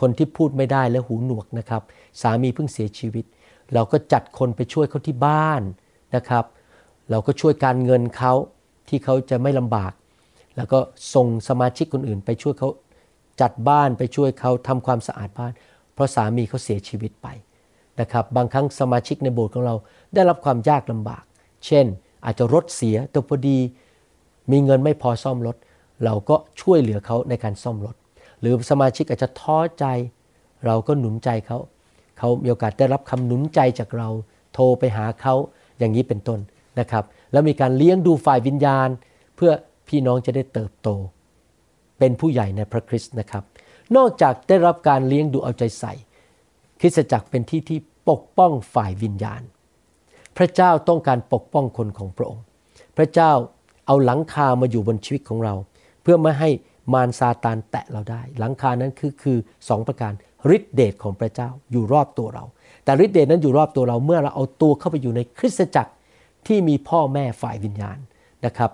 [0.03, 1.81] คนที่พูดไม่ได้และหูหนวกนะครับ
[2.21, 3.25] สามีเพิ่งเสียชีวิต
[3.73, 5.61] เราก็จัดคนไปช่วยเขาที่บ้าน
[6.15, 6.45] นะครับ
[7.09, 8.33] เราก็ช่วยการเงินเขา
[8.89, 9.93] ที่เขาจะไม่ลำบาก
[10.55, 10.79] แล้วก็
[11.13, 12.69] ส่งสมาชิกคนอื่น ไปช่วยเขา
[13.41, 15.51] จัดบ้านไปช่วยเขาทำความสะอาดบ้าน
[15.93, 17.27] เพราะสามีเขาเสียชีวิตไป
[17.99, 19.75] นะครับบางครั้งสมาชิกในโบสถ์ของเรา
[20.13, 21.23] ได้รับความยากลำบาก
[21.65, 21.85] เช่น
[22.25, 23.57] อาจจะรถเสียแต่พอดี
[24.51, 25.55] มีเงินไม่พอซ่อมรถ
[26.03, 27.95] เราก็ช่วยเหลือเขาในการซ่อมรถ
[28.43, 29.85] หรือสมาชิกอาจจะท้อใจ
[30.65, 31.57] เราก็หนุนใจเขา
[32.19, 34.09] เขามีโอกาสได้รับคำหนุนใจจากเรา
[34.53, 35.35] โทรไปหาเขา
[35.79, 36.39] อย่างนี้เป็นต้น
[36.79, 38.87] นะครับ แล้วมีการเลี้ยงดูฝ่ายวิญญาณ
[39.35, 39.51] เพื่อ
[39.87, 40.89] พี่น้องจะได้เติบโต
[41.99, 43.43] เป็นผู้ใหญ่ในพระคริสต์นะครับ
[43.95, 45.93] นอกจากได้รับการเลี้ยงดูเอาใจใส่
[46.79, 47.79] คริสตจักรเป็นที่ที่
[48.09, 49.41] ปกป้องฝ่ายวิญญาณ
[50.37, 52.43] พระเจ้าต้องการปกป้องคนของพระองค์
[52.97, 53.31] พระเจ้า
[53.87, 55.53] เอาหลังคามาอยู่บนชีวิตของเรา
[56.01, 56.49] เพื่อไม่ให้
[56.93, 59.37] มารซาตานแตะเราได้ หลังคานั้นคือคือ
[59.69, 60.13] สองประการ
[60.55, 62.43] ฤทธิเดชของพระเจ้าอยู่รอบตัวเรา
[62.83, 65.91] แต่ฤทธิเดชนั้นอยู่รอบตัวเราเมื่อเราเอาตัวเข้าไปอยู่ในคริสตจักร
[66.47, 67.97] ที่มีพ่อแม่ฝ่ายวิญญาณ
[68.45, 68.71] นะครับ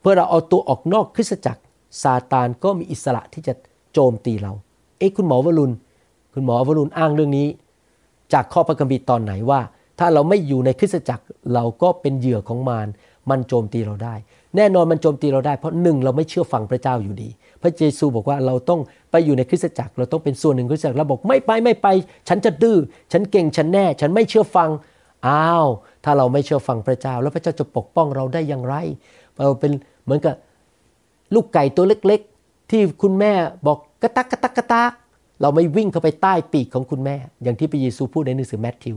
[0.00, 1.62] เมื่อเราเอาตัวออกนอกคริสตจักร
[2.02, 3.54] ซาตานก็มีอิสระที่จะ
[3.92, 4.52] โจมตีเรา
[4.98, 5.72] เอ๊ะคุณหมอวรุณ
[6.34, 7.46] คุณหมอวรุณอ้างเรื่องนี้
[8.32, 9.60] จากข้อพระคัมภีร์ตอนไหนว่า
[9.98, 12.88] ถ้าเราไม่อยู่ในคริสตจักรเราก็เป็นเหยื่อของมาร
[13.30, 14.14] มันโจมตีเราได้
[14.56, 17.28] แน่นอนมันโจมตีเราได้ เพราะหนึ่งเราไม่เชื่อฟังพระเจ้าอยู่ดี
[17.62, 21.88] พระเยซูบอกว่าเราต้องไปอยู่ในคริสตจักร เราต้องเป็นส่วนหนึ่งคริสตจักรเราบอกไม่ไปไม่ไป
[22.28, 22.78] ฉันจะดื้อ
[23.12, 24.70] ฉันเก่งฉันแน่ ฉันไม่เชื่อฟัง
[25.26, 25.66] อ้าว
[26.04, 28.74] ถ้าเราไม่เชื่อฟังพระเจ้า แล้วพระเจ้าจะปกป้องเราได้อย่างไร
[29.36, 29.72] เราเป็น
[30.04, 30.34] เหมือนกับ
[31.34, 33.32] ลูกไก่ตัวเล็กๆ ที่คุณแม่
[33.66, 34.92] บอกกระตักกระตักกระตัก
[35.40, 38.96] เราไม่วิ่งเข้าไปใต้ปีกของคุณแม่ อย่างที่พระเยซูพูดในหนังสือแมทธิว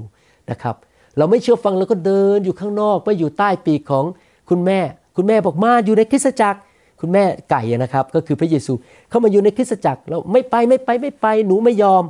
[0.51, 0.75] นะครับ
[1.17, 4.05] เราไม่เชื่อฟังเราก็เดินอยู่ข้างนอกไม่อยู่ใต้ปีกของ
[4.49, 4.79] คุณแม่
[5.15, 6.59] คุณแม่บอกมาอยู่ในคริสตจักร
[6.99, 8.73] คุณแม่ไก่นะครับ ก็คือพระเยซู
[9.09, 12.03] เข้ามาอยู่ในคริสตจักรเราไม่ไปไม่ไปไม่ไปหนูไม่ยอม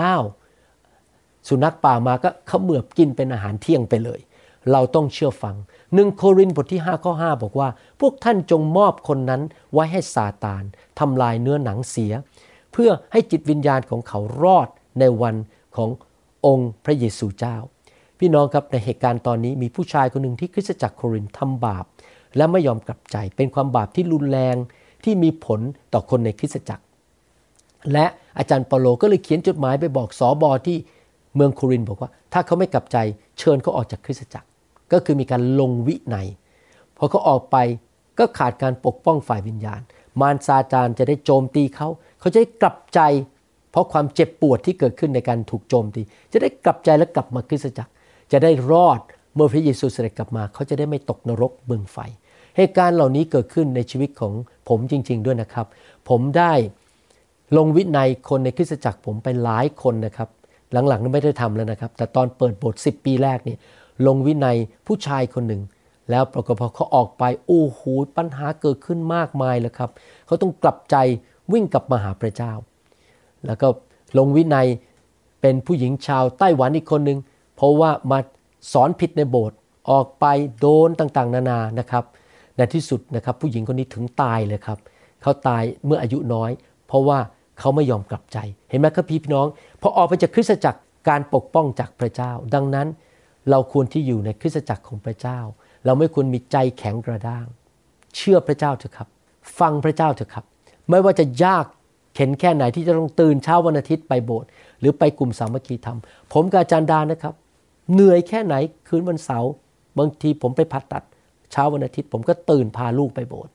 [0.00, 0.24] อ้าว
[1.48, 4.20] สุนัขป่ามาก็เขมือบกินเป็นอาหารเที่ยงไปเลย
[4.72, 5.56] เราต้องเชื่อฟัง
[5.94, 7.68] หนึ่งโครินธ์บทที่5ข้อ5บอกว่า
[8.00, 10.62] พวกท่านจงมอบคนนั้นไว้ให้ซาตาน
[10.98, 12.12] ทำลายเนื้อหนังเสีย
[12.72, 14.68] เพื่อให้จิตวิญญาณของเขารอด
[15.00, 15.34] ในวัน
[15.76, 15.90] ของ
[16.46, 17.56] องค์พระเยซูเจ้า
[18.18, 21.84] พี่น้องครับในเหตุการณ์ตอนนี้มีผู้ชายคนหนึ่งที่คริสตจักรโครินธ์ทำบาป
[22.36, 24.56] และไม่ยอมกลับใจ เป็นความบาปที่รุนแรง
[25.04, 25.60] ที่มีผล
[25.92, 26.84] ต่อคนในคริสตจักร
[27.92, 28.06] และ
[28.38, 30.76] อาจารย์เปาโลก็เลยเขียนจดหมายไปบอกสอบอที่
[31.34, 32.96] เมืองโครินบอกว่า ถ้าเขาไม่กลับใจ
[33.38, 34.46] เชิญเขาออกจากคริสตจักร
[34.92, 36.16] ก็คือมีการลงวิใน
[36.96, 37.56] พอเขาออกไป
[38.18, 39.80] ก็ขาดการปกป้องฝ่ายวิญญาณ
[40.20, 41.88] มารซาตานจะได้โจมตีเขา
[42.20, 43.00] เขาจะได้กลับใจ
[43.70, 47.92] เพราะความเจ็บปวดที่เกิดขึ้นในการถูกโจมตี จะได้กลับใจและกลับมาคริสตจักร
[48.32, 49.00] จะได้รอด
[49.34, 51.98] เมื่อพระเยซูเสด็จกลับมา เขาจะได้ไม่ตกนรกเบืองไฟ
[52.56, 54.32] เหตุการณ์เหล่านี้เกิดขึ้นในชีวิตของ
[54.68, 55.66] ผมจริง ๆ ด้วยนะครับ
[56.08, 56.52] ผมได้
[57.56, 60.28] ลงวินัยคนในคริสตจักรผมไปหลายคนนะครับ
[60.72, 63.56] หลังๆนั้นไม่ได้ทำแล้วนะครับ แต่ตอนเปิดโบสถ์10 ปีแรกนี่
[64.06, 65.62] ลงวินัยผู้ชายคนหนึ่ง
[66.10, 67.80] แล้วปรากฏพอเขาออกไปโอ้โห
[68.16, 69.90] ปัญหาเกิดขึ้นมากมายเลยครับ
[70.26, 70.96] เขาต้องกลับใจ
[71.52, 72.52] วิ่งกลับมาหาพระเจ้า
[73.46, 73.68] แล้วก็
[74.18, 74.66] ลงวินัย
[75.40, 77.18] เป็นผู้หญิงชาวไต้หวันอีกคนหนึ่ง
[77.56, 78.18] เพราะว่ามา
[78.72, 79.56] สอนผิดในโบสถ์
[79.90, 80.26] ออกไป
[80.60, 82.04] โดนต่างๆ นานานะครับ
[82.56, 84.78] ในที่สุดนะครับผู้หญิงคนนี้ถึงตายเลยครับ
[85.22, 86.50] เขาตายเมื่ออายุน้อย
[86.86, 87.18] เพราะว่า
[87.58, 88.38] เขาไม่ยอมกลับใจ
[88.70, 89.46] เห็นไหมครับพี่น้อง
[89.80, 92.88] พอออกไปจากคริสตจักรการปกป้องจากพระเจ้า ดังนั้น
[93.50, 95.38] เราควรที่อยู่ในคริสตจักรของพระเจ้า
[95.84, 97.46] เราไม่ควรมีใจแข็งกระด้าง
[98.16, 99.08] เชื่อพระเจ้าเถอะครับ
[99.58, 100.44] ฟังพระเจ้าเถอะครับ
[100.90, 101.64] ไม่ว่าจะยาก
[102.14, 104.48] เข็นแค่ไหนที่จะต้องตื่นเช้าวันอาทิตย์ไปโบสถ์
[104.80, 105.98] หรือไปกลุ่มสามัคคีธรรม
[106.32, 107.34] ผมกับอาจารย์ดานะครับ
[107.92, 108.54] เหนื่อยแค่ไหน
[108.88, 109.50] คืนวันเสาร์
[109.98, 111.02] บางทีผมไปผ่าตัด
[111.52, 113.52] เช้าวันอาทิตย์ ผมก็ตื่นพาลูกไปโบสถ์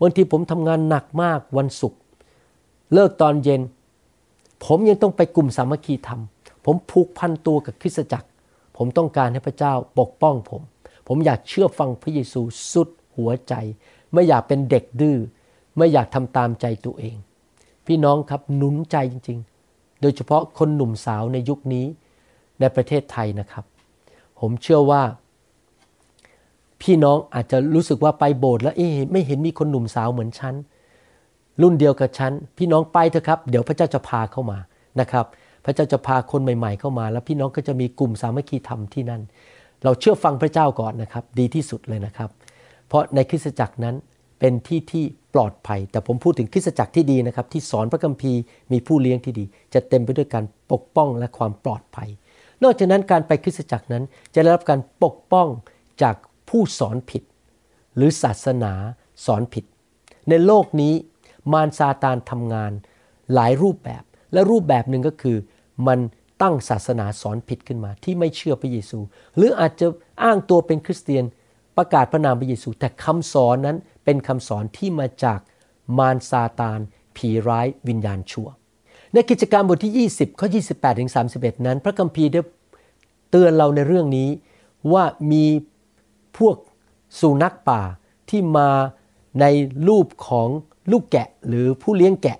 [0.00, 2.00] บางทีผมทำงานหนักมากวันศุกร์
[2.94, 3.60] เลิกตอนเย็น
[4.64, 6.20] ผมยังต้องไปกลุ่มสามัคคีธรรม
[6.64, 8.28] ผมผูกพันตัวกับคริสตจักร
[8.76, 10.62] ผมต้องการให้พระเจ้าปกป้องผม
[11.08, 12.40] ผมอยากเชื่อฟังพระเยซู
[12.72, 13.54] สุดหัวใจ
[14.12, 15.16] ไม่อยากเป็นเด็กดื้อ
[15.76, 17.16] ไม่อยากทำตามใจตัวเอง
[17.86, 19.38] พี่น้องครับหนุนใจจริง
[19.70, 21.86] ๆ โดยเฉพาะคนหนุ่มสาวในยุคนี้
[22.60, 23.64] ในประเทศไทยนะครับ
[24.40, 25.02] ผมเชื่อว่า
[26.82, 30.54] พี่น้องอาจจะรู้สึกว่าไปโบสถ์แล้วเอ๊ไม่เห็นมีคนหนุ่มสาวเหมือนฉัน
[31.62, 34.58] รุ่นเดียวกับฉันพี่น้องไปเถอะครับ เดี๋ยวพระเจ้าจะพาเข้ามา
[35.00, 35.26] นะครับ
[35.64, 39.22] พระเจ้าจะพาคนใหม่ ๆ เข้ามา แล้วพี่น้องก็จะมีกลุ่มสามัคคีธรรมที่นั่น
[39.84, 42.30] เราเชื่อฟังพระเจ้าก่อนนะครับ ดีที่สุดเลยนะครับ
[42.88, 43.94] เพราะในคริสตจักรนั้น
[44.40, 48.40] เป็นที่ที่ปลอดภัย แต่ผมพูดถึงคริสตจักรที่ดีนะครับ ที่สอนพระคัมภีร์
[48.72, 52.08] มีผู้เลี้ยงที่ดี จะเต็มไปด้วยการปกป้องและความปลอดภัย
[52.62, 55.46] นอกจากนั้นการไปคริสตจักรนั้นจะได้รับการปกป้อง
[56.02, 56.14] จาก
[56.48, 57.22] ผู้สอนผิด
[57.96, 58.72] หรือศาสนา
[59.26, 59.64] สอนผิด
[60.28, 60.94] ในโลกนี้
[61.52, 62.72] มารซาตานทำงาน
[63.34, 65.36] หลายรูปแบบ และรูปแบบหนึ่งก็คือ
[65.86, 65.98] มัน
[66.42, 68.98] ตั้งศาสนาสอนผิดขึ้นมา ที่ไม่เชื่อพระเยซู
[69.36, 69.86] หรืออาจจะ
[70.22, 71.24] อ้างตัวเป็นคริสเตียน
[71.76, 75.38] ประกาศพระนามพระเยซู แต่คำสอนนั้นเป็นคำสอนที่มาจาก
[75.98, 76.80] มารซาตาน
[77.16, 78.48] ผีร้ายวิญญาณชั่ว
[79.12, 82.40] ในกิจการบทที่ 20 ข้อ 28ถึง31 นั้น พระคัมภีร์ได้
[83.30, 84.28] เตือนเราในเรื่องนี้
[84.92, 85.44] ว่ามี
[86.38, 86.56] พวก
[87.20, 87.80] สุนัขป่า
[88.30, 88.70] ที่มา
[89.40, 89.46] ใน
[89.88, 90.48] รูปของ
[90.92, 92.38] ลูกแกะหรือผู้เลี้ยงแกะ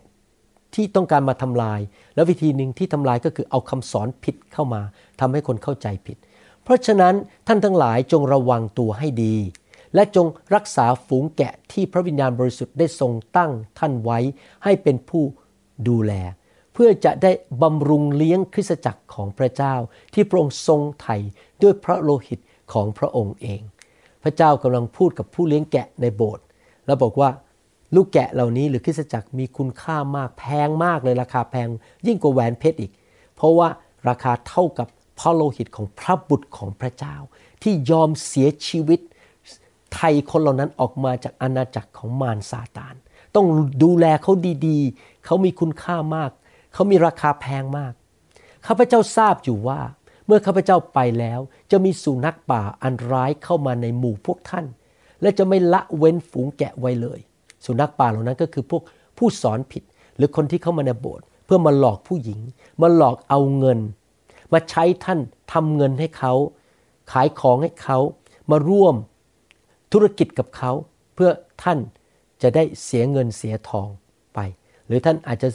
[0.74, 1.80] ที่ต้องการมาทำลาย
[2.14, 4.82] แล้ววิธีหนึ่งที่ทำลายก็คือเอาคำสอนผิดเข้ามา
[5.20, 6.16] ทำให้คนเข้าใจผิด
[6.62, 7.14] เพราะฉะนั้น
[7.46, 9.36] ท่านทั้งหลายจงระวังตัวให้ดี
[9.94, 14.18] และจงรักษาฝูงแกะที่พระวิญญาณบริสุทธิ์ได้ทรงตั้งท่านไว้
[14.64, 15.24] ให้เป็นผู้
[15.88, 16.12] ดูแล
[16.72, 17.32] เพื่อจะได้
[17.62, 19.74] บำรุงเลี้ยงคริสตจักรของพระเจ้า
[20.14, 21.16] ที่พระองค์ทรงไถ่
[21.62, 22.40] ด้วยพระโลหิต
[22.72, 23.60] ของพระองค์เอง
[24.22, 26.44] พระเจ้ากำลังพูดกับผู้เลี้ยงแกะในโบสถ์
[26.86, 27.30] แล้วบอกว่า
[27.94, 31.68] ลูกแกะเหล่านี้หรือคริสตจักรมีคุณค่ามากแพงมากเลยราคาแพง
[32.06, 32.92] ยิ่งกว่าแหวนเพชรอีก
[33.36, 33.68] เพราะว่า
[34.08, 37.16] ราคาเท่ากับพระโลหิตของพระบุตรของพระเจ้า
[37.62, 39.00] ที่ยอมเสียชีวิต
[39.94, 42.94] ไทยคนเหล่านั้นออกมาจากอาณาจักรของมารซาตาน
[43.34, 43.46] ต้อง
[43.82, 44.32] ดูแลเขา
[44.66, 46.30] ดีๆ เขามีคุณค่ามาก
[46.74, 47.92] เขามีราคาแพงมาก
[48.66, 49.80] ข้าพเจ้าทราบอยู่ว่า
[50.28, 54.66] เมื่อข้าพเจ้าไปแล้ว จะมีสุนัขป่าอันร้ายเข้ามาในหมู่พวกท่าน
[55.22, 57.18] และจะไม่ละเว้นฝูงแกะไว้เลย
[57.64, 58.82] สุนัขป่าเหล่านั้นก็คือพวก
[59.18, 59.82] ผู้สอนผิด
[60.16, 62.40] หรือคนที่เข้ามาในโบสถ์เพื่อมาหลอกผู้หญิง
[62.82, 63.78] มาหลอกเอาเงิน
[64.52, 65.18] มาใช้ท่าน
[65.52, 66.32] ทำเงินให้เขา
[67.12, 67.98] ขายของให้เขา
[68.50, 68.94] มาร่วม
[69.92, 70.72] ธุรกิจกับเขา
[71.14, 71.30] เพื่อ
[71.62, 71.78] ท่าน
[72.42, 73.88] จะได้เสียเงินเสียทอง
[74.34, 74.38] ไป
[74.86, 75.48] หรือท่านอาจจะ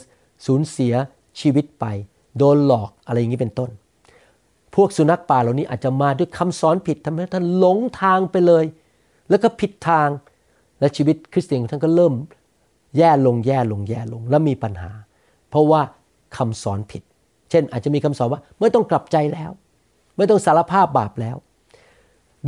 [0.46, 0.94] สูญเสีย
[1.40, 1.84] ชีวิตไป
[2.38, 3.70] โดนหลอกอะไรอย่างนี้เป็นต้น
[4.74, 8.64] พวกสุนัขป่าเหล่านี้อาจจะมาด้วยคำสอนผิดทำให้ท่านหลงทางไปเลย
[9.30, 10.08] แล้วก็ผิดทาง
[10.80, 12.14] และชีวิตคริสเตียนของท่านก็เริ่ม
[12.96, 14.90] แย่ลงแย่ลงแย่ลงและมีปัญหา
[15.50, 15.80] เพราะว่า
[16.36, 17.02] คำสอนผิด
[17.50, 19.50] เช่นอาจจะมีคำสอนว่าไม่ต้องกลับใจแล้ว
[20.16, 21.36] ไม่ต้องสารภาพบาปแล้ว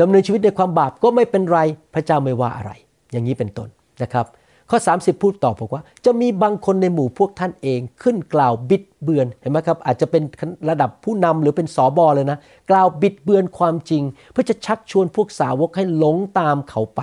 [0.00, 1.58] ดำเนินชีวิตในความบาปก็ไม่เป็นไร
[1.94, 2.70] พระเจ้าไม่ว่าอะไร
[3.12, 3.68] อย่างนี้เป็นต้น
[4.02, 4.26] นะครับ
[4.70, 10.22] ข้อ 30 พูดต่อบอกว่า จะมีบางคนในหมู่พวกท่านเองขึ้นกล่าวบิดเบือนเห็นไหมครับอาจจะเป็น
[10.68, 12.38] ระดับผู้นำหรือเป็นสอบอเลยนะ
[12.70, 14.02] กล่าวบิดเบือนความจริง
[14.32, 17.00] เพื่อจะชักชวนพวกสาวกให้หลงตามเขาไป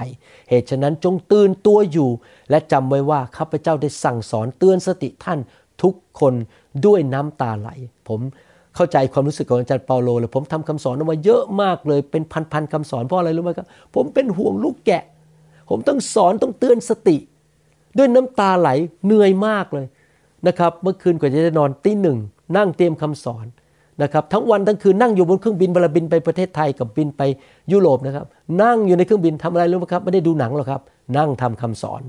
[0.49, 2.09] เหตุฉะนั้นจงตื่นตัวอยู่
[2.49, 5.39] และจำไว้ว่าข้าพเจ้าได้สั่งสอนเตือนสติท่าน
[5.83, 6.33] ทุกคน
[6.85, 7.69] ด้วยน้ำตาไหล
[8.07, 8.19] ผม
[8.75, 15.03] เข้าใจความรู้สึกของอาจารย์เปาโลเลยผมทำคำสอนออกมาเยอะมากเลยเป็นพันๆคำสอนเพราะอะไรรู้ไหมครับผมเป็นห่วงลูกแกะ
[15.69, 17.17] ผมต้องสอนต้องเตือนสติ
[17.97, 18.69] ด้วยน้ำตาไหล
[19.05, 19.85] เหนื่อยมากเลย
[20.47, 22.17] นะครับ เมื่อคืนกว่าจะได้นอนตีหนึ่ง
[22.57, 23.45] นั่งเตรียมคำสอน
[24.03, 27.21] นะครับทั้งวันทั้งคืนนั่งอยู่บนเครื่องบินเวลาบินไปประเทศไทยกับบินไป
[27.71, 28.25] ยุโรปนะครับ
[28.63, 30.81] นั่งอยู่ในเครื่องบินทำอะไรรู้ไหมครับไม่ได้ดูหนังหรอกครับ
[31.17, 32.01] นั่งทำคำสอน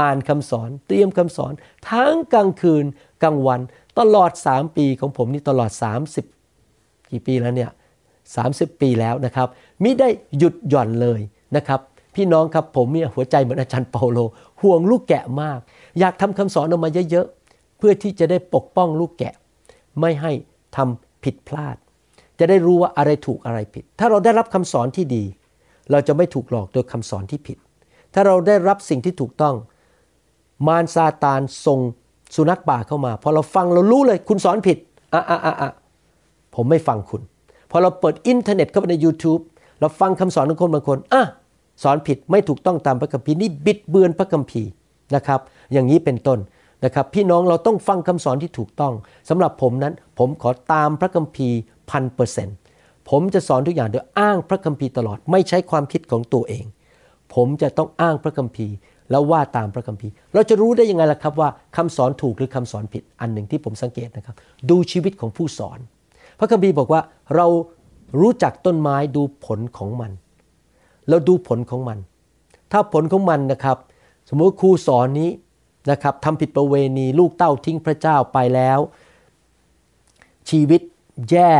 [0.00, 1.52] อ่านคำสอน เตรียมคำสอน
[1.90, 2.84] ทั้งกลางคืน
[3.22, 3.60] กลางวัน
[3.98, 5.70] ตลอด 3 ปีของผมนี่ตลอด
[6.40, 7.70] 30 กี่ปีแล้วเนี่ย
[8.26, 9.48] 30 ปีแล้วนะครับ
[9.82, 11.20] มิได้หยุดหย่อนเลย
[11.56, 11.80] นะครับ
[12.18, 14.18] พี่น้องครับผมเนี่ยหัวใจเหมือนอาจารย์เปาโล
[14.60, 15.58] ห่วงลูกแกะมาก
[15.98, 19.34] อยากทำคำสอนออกมาเยอะๆ เพื่อที่จะได้ปกป้องลูกแกะ
[20.00, 20.32] ไม่ให้
[20.76, 21.76] ทำผิดพลาด
[22.38, 25.24] จะได้รู้ว่าอะไรถูกอะไรผิด ถ้าเราได้รับคำสอนที่ดี
[25.90, 27.58] เราจะไม่ถูกหลอกโดยคำสอนที่ผิด
[28.14, 29.54] ถ้าเราได้รับสิ่งที่ถูกต้อง
[30.66, 31.80] มารซาตานส่ง
[32.36, 34.78] สุนัขป่าเข้ามาพอเราฟังเรารู้เลยคุณสอนผิด
[35.14, 35.70] อะอะอะอะ
[36.54, 37.22] ผมไม่ฟังคุณ
[37.70, 39.42] พอเราเปิดอินเทอร์เน็ตเข้าไปใน YouTube
[39.80, 41.22] เราฟังคำสอนของคนบางคนอะ
[41.82, 44.70] สอนผิดไม่ถูกต้องตามพระคัมภีร์นี่บิดเบือนพระคัมภีร์
[45.14, 45.40] นะครับ
[45.72, 46.38] อย่างนี้เป็นต้น
[46.84, 48.92] นะครับ พี่น้องเราต้องฟังคำสอนที่ถูกต้อง
[49.28, 51.58] สำหรับผมนั้นผมขอตามพระคัมภีร์
[51.90, 52.56] พันเปอร์เซ็นต์
[53.10, 56.64] ผมจะสอนทุกอย่างโดยอ้างพระคัมภีร์ตลอดไม่ใช้ความคิดของตัวเอง
[57.34, 58.74] ผมจะต้องอ้างพระคัมภีร์
[59.10, 64.36] แล้วว่าตามพระคัมภีร์ เราจะรู้ได้ยังไงล่ะครับว่าคำสอนถูกหรือคำสอนผิดอันหนึ่งที่ผมสังเกตนะครับ
[64.70, 65.78] ดูชีวิตของผู้สอน
[66.38, 67.00] พระคัมภีร์บอกว่า
[67.36, 67.46] เรา
[68.20, 70.12] รู้จักต้นไม้ดูผลของมัน
[71.08, 71.98] เราดูผลของมัน
[72.72, 73.76] ถ้าผลของมันนะครับ
[74.28, 75.30] สมมติครูสอนนี้
[75.90, 78.78] นะครับทำผิดประเวณีลูกเต้าทิ้งพระเจ้าไปแล้ว
[80.50, 80.80] ชีวิต
[81.30, 81.50] แย่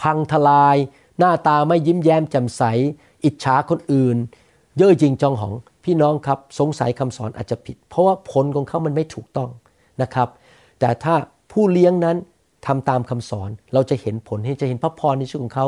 [0.00, 0.76] พังทลาย
[1.18, 2.62] หน้าตาไม่ยิ้มแย้มแจ่มใส
[3.24, 4.16] อิจฉาคนอื่น
[4.76, 9.50] เย่อหยิ่งจองหองพี่น้องครับสงสัยคำสอนอาจจะผิด เพราะว่าผลของเขามันไม่ถูกต้อง
[10.02, 10.28] นะครับ
[10.80, 11.14] แต่ถ้า
[11.52, 12.16] ผู้เลี้ยงนั้น
[12.66, 15.66] ทำตามคำสอนเราจะเห็นผลให้จะเห็นพระพรในชีวิตของเขา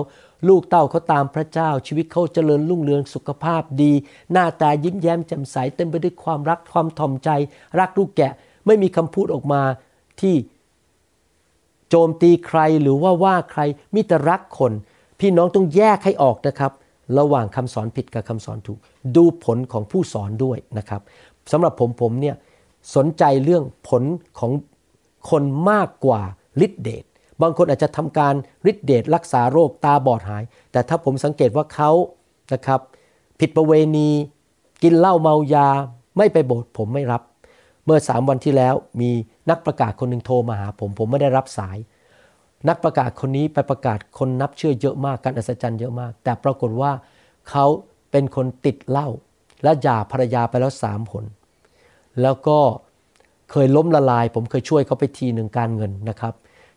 [0.48, 3.92] ลูกเต้าเขาตามพระเจ้า ชีวิตเขาเจริญรุ่งเรืองสุขภาพดี
[4.33, 7.30] หน้าตายิ้มแย้มแจ่มใสเต็มไปด้วยความรักความถ่อมใจ
[7.80, 8.33] รักลูกแกะ
[8.66, 9.62] ไม่มีคำพูดออกมา
[10.20, 10.35] ที่
[11.90, 13.61] โจมตีใครหรือว่าว่าใคร
[13.94, 14.72] มีแต่รักคน
[15.20, 16.72] พี่น้องต้องแยกให้ออกนะครับ
[17.18, 18.78] ระหว่างคำสอนผิดกับคำสอนถูก
[19.16, 21.00] ดูผลของผู้สอนด้วยนะครับ
[21.52, 22.37] สำหรับผมผมเนี่ย
[22.96, 24.02] สนใจเรื่องผล
[24.38, 24.52] ของ
[25.30, 26.22] คนมากกว่า
[26.64, 27.05] ฤทธิเดช
[27.43, 28.35] บางคนอาจจะทำการ
[28.71, 31.90] ฤทธิเดชรักษาโรคตาบอดหาย แต่ถ้าผมสังเกตว่าเขา
[32.53, 32.81] นะครับ
[33.40, 34.11] ผิดประเวณี
[34.83, 35.69] กินเหล้าเมายา
[36.17, 37.23] ไม่ไปโบสถ์ผมไม่รับ
[37.85, 39.11] เมื่อสามวันที่แล้วมี
[39.51, 41.77] นักประกาศคนหนึ่งโทรมาหาผมผมไม่ได้รับสาย
[42.69, 46.93] นักประกาศคนนี้ไปประกาศคนนับเชื่อเยอะมากการอัศจรรย์เยอะมาก แต่ปรากฏว่า
[47.51, 47.67] เขา
[48.11, 49.09] เป็นคนติดเหล้า
[49.62, 51.25] และหย่าภรรยาไปแล้วสามคน
[52.23, 52.59] แล้วก็
[53.51, 56.35] เคยล้มละลาย ผมเคยช่วยเขาไปทีหนึ่งการเงินนะครับ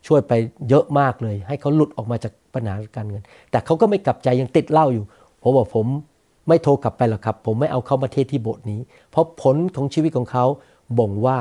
[0.08, 0.32] ช่วยไป
[0.68, 5.04] เยอะมากเลย ให้เขาหลุดออกมาจากปัญหาการเงิน แต่เขาก็ไม่กลับใจยังติดเหล้าอยู่
[5.42, 5.86] ผมบอกผม
[6.48, 10.44] ไม่โทรกลับไปหรอกครับ ผมไม่เอาเขามาเทศที่โบสถ์นี้ เพราะผลของชีวิตของเขา
[10.98, 11.38] บ่งว่า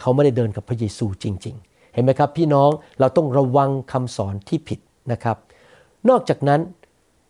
[0.00, 4.78] เขาไม่ได้เดินกับพระเยซูจริง ๆ เห็นไหมครับ พี่น้องเราต้องระวังคำสอนที่ผิด
[5.12, 5.36] นะครับ
[6.08, 6.60] นอกจากนั้น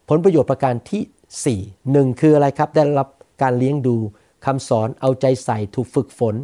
[0.09, 3.09] ผลประโยชน์ประการที่4หนึ่งคืออะไรครับ ได้รับ
[3.42, 3.96] การเลี้ยงดู
[4.46, 6.35] คำสอนเอาใจใส่ถูกฝึกฝน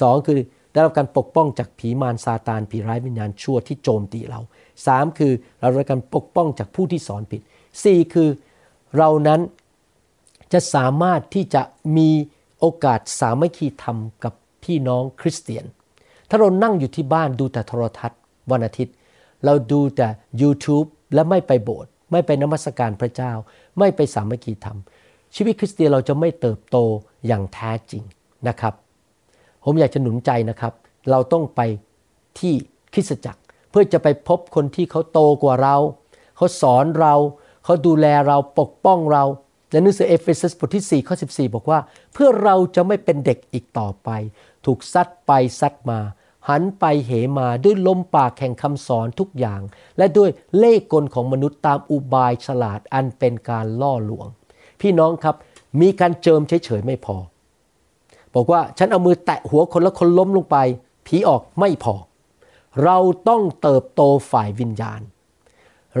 [0.00, 0.38] สองคือ
[0.76, 4.40] ได้รับการปกป้องจากผีมารซาตานผีร้ายวิญญาณชั่วที่โจมตีเรา
[4.86, 7.40] สามคือเราได้รับการปกป้องจากผู้ที่สอนผิด
[7.84, 8.28] สี่คือ
[8.98, 9.40] เรานั้น
[10.52, 11.62] จะสามารถที่จะ
[11.96, 12.10] มี
[12.60, 14.34] โอกาสสามัคคีธรรมกับ
[14.64, 15.64] พี่น้องคริสเตียน
[16.28, 18.94] ถ้าเรานั่งอยู่ที่บ้านดูแต่โทรทัศน์วันอาทิตย์
[19.44, 20.08] เราดูแต่
[20.42, 23.32] YouTube และไม่ไปโบสถ์ไม่ไปนมัสการพระเจ้า
[23.78, 24.78] ไม่ไปสามัคคีธรรม
[25.34, 26.76] ชีวิตคริสเตียนเราจะไม่เติบโต
[27.26, 28.02] อย่างแท้จริง
[28.48, 28.74] นะครับ
[29.66, 30.72] ผมอยากจะหนุนใจนะครับ
[31.10, 31.60] เราต้องไป
[32.38, 32.54] ที่
[32.92, 35.76] คริสตจักร เพื่อจะไปพบคนที่เขาโตกว่าเรา
[36.36, 37.14] เขาสอนเรา
[37.64, 39.24] เขาดูแลเราปกป้องเรา
[39.70, 41.78] ในหนังสือเอเฟซัสบทที่4ข้อ14 บอกว่า
[42.12, 44.08] เพื่อเราจะไม่เป็นเด็กอีกต่อไป
[44.66, 46.00] ถูกซัดไปซัดมา
[46.48, 49.60] หันไปเหมาด้วยลมปากแห่งคำสอนทุกอย่าง
[49.98, 54.26] และด้วยเล่ห์กลของมนุษย์ตามอุบายฉลาดอันเป็นการล่อลวง
[54.80, 55.36] พี่น้องครับ
[55.80, 57.16] มีการเจิมเฉยๆไม่พอ
[58.36, 60.56] บอกว่าฉันเอามือแตะหัวคนแล้วคนล้มลงไป
[61.06, 61.94] ผีออกไม่พอ
[62.84, 65.00] เราต้องเติบโตฝ่ายวิญญาณ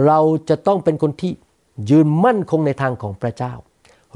[0.06, 1.32] เราจะต้องเป็นคนที่
[1.90, 3.52] ยืนมั่นคงในทางของพระเจ้า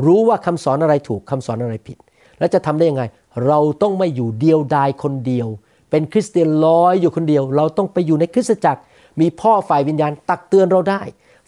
[0.04, 1.98] รู้ว่าคำสอนอะไรถูกคำสอนอะไรผิด
[2.38, 3.04] และจะทำได้ยังไง
[3.46, 5.48] เราต้องไม่อยู่เดียวดายคนเดียว
[5.90, 8.80] เป็นคริสเตียนลอยอยู่คนเดียว เราต้องไปอยู่ในคริสตจักร
[9.20, 11.02] มีพ่อฝ่ายวิญญาณตักเตือนเราได้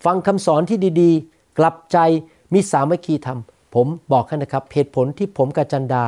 [0.04, 1.98] ฟังคำสอนที่ดีๆ กลับใจ
[2.54, 3.38] มีสามัคคีธรรม
[3.74, 6.02] ผมบอกให้นะครับเหตุผลที่ผมกับจันดา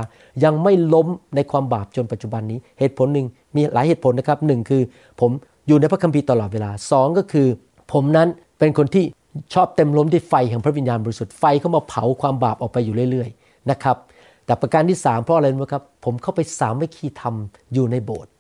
[0.45, 4.83] ยังไม่ล้มในความบาปจนปัจจุบันนี้ เหตุผลหนึ่งมีหลายเหตุผลนะครับหนึ่งคือ
[5.21, 5.31] ผม
[5.67, 7.47] อยู่ในพระคัมภีร์ตลอดเวลาสองก็คือ
[7.93, 9.05] ผมนั้นเป็นคนที่
[9.55, 13.97] ชอบเต็มล้มด้วยไฟแห่งพระวิญญาณบริสุทธิ์ไฟเข้ามาเผาความบาปออกไปอยู่เรื่อยๆนะครับ
[14.47, 17.35] แต่ประการที่สามเพราะอะไรรู้ครับ ผมเข้าไปสามัคคีธรรม
[17.75, 18.33] อยู่ในโบสถ์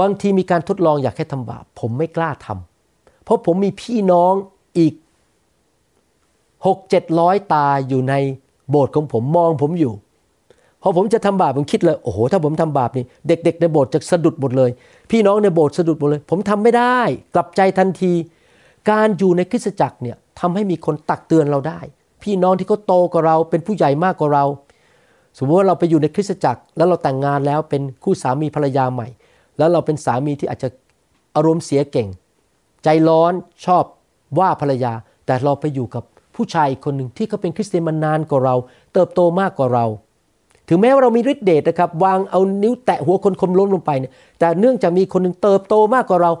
[0.00, 4.34] บางทีมีการทดลองอยากให้ทำบาป ผมไม่กล้าทำเพราะผมมีพี่น้อง
[4.78, 4.94] อีก
[6.66, 8.14] หกเจ็ดร้อยตาอยู่ใน
[8.70, 9.92] โบสถ์ของผมมองผมอยู่
[10.82, 14.70] พอผมจะทำบาปผมคิดเลยโอ้โหถ้าผมทำบาปนี่เด็ก ๆ ในโบสถ์จะสะดุดหมดเลย
[15.10, 16.98] พี่น้องในโบสถ์สะดุดหมดเลย ผมทำไม่ได้
[17.34, 18.12] กลับใจทันที
[18.90, 21.80] การอยู่ในคริสตจักรเนี่ยทำให้มีคนตักเตือนเราได้
[22.22, 24.44] พี่น้องที่เขาโตกว่าเราเป็นผู้ใหญ่มากกว่าเรา
[25.38, 29.08] สมมติว่าเราไปอยู่ในคริสตจักร แล้วเราแต่งงานแล้วเป็นคู่สามีภรรยาใหม่
[29.58, 30.68] แล้วเราเป็นสามีที่อาจจะ
[31.36, 32.08] อารมณ์เสียเก่ง
[32.84, 33.32] ใจร้อน
[33.66, 33.84] ชอบ
[34.38, 34.92] ว่าภรรยา
[35.26, 36.04] แต่เราไปอยู่กับ
[36.36, 38.54] ผู้ชายคนหนึ่งที่เขาเป็นคริสเตียนมานานกว่าเรา
[38.92, 39.86] เติบโตมากกว่าเรา
[40.68, 46.32] ถึงแม้ว่าเรามีฤทธิ์เดชนะครับ วางเอานิ้วแตะหัวคนคมล้มลงไปเนี่ยแต่เนื่องจากมีคนหนึ่งเติบโตมากกว่าเรา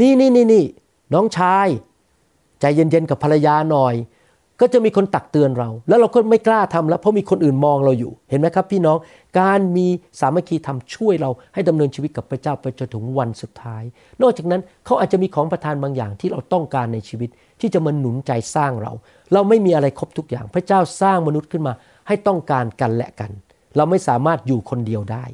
[0.00, 0.64] นี่นี่นี่นี่
[1.14, 1.68] น้องชาย
[2.60, 3.94] ใจเย็นๆกับภรรยาหน่อย
[4.60, 8.96] ก็จะมีคนตักเตือนเรา แล้วเราก็ไม่กล้าทำแล้ว เพราะมีคนอื่นมองเราอยู่ เห็นไหมครับพี่น้อง
[9.40, 9.86] การมี
[10.20, 13.82] สามัคคีธรรมช่วยเราให้ดำเนินชีวิตกับพระเจ้าไปจนถึงวันสุดท้าย
[14.22, 18.92] นอกจากนั้นเขาอาจจะมีของประทานบางอย่างที่เราต้องการในชีวิต ที่จะมาหนุนใจสร้างเรา
[19.32, 21.72] เราไม่มีอะไรครบทุกอย่าง พระเจ้าสร้างมนุษย์ขึ้นมา
[22.06, 23.30] ให้ต้องการกันและกัน
[23.76, 25.24] เราไม่สามารถอยู่คนเดียวได้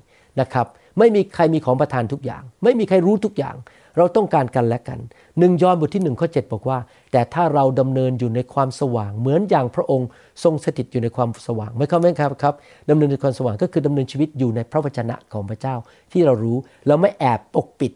[0.40, 0.66] นะครับ
[0.98, 3.56] ไม่มีใครมีของประทานทุกอย่าง ไม่มีใครรู้ทุกอย่าง
[3.96, 4.98] เราต้องการกันและกัน
[5.38, 6.78] หนึ่งยอห์นบทที่หนึ่งข้อเบอกว่า
[7.12, 10.08] แต่ถ้าเราดำเนินอยู่ในความสว่าง เหมือนอย่างพระองค์
[10.44, 12.54] ทรงสถิตอยู่ในความสว่างไม่เข้าไหมครับครับ
[12.90, 15.74] ดำเนินในความสว่างก็คือดำเนินชีวิตอยู่ในพระวจนะของพระเจ้า
[16.12, 17.92] ที่เรารู้เราไม่แอบปกปิด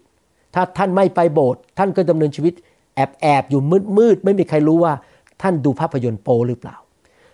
[0.54, 2.54] ถ้าท่านไม่ไปโบสถ์ท่านก็ดำเนินชีวิต
[2.94, 4.92] แอบแอบอยู่มืดมืดไม่มีใครรู้ว่า
[5.42, 6.76] ท่านดูภาพยนตร์โปหรือเปล่า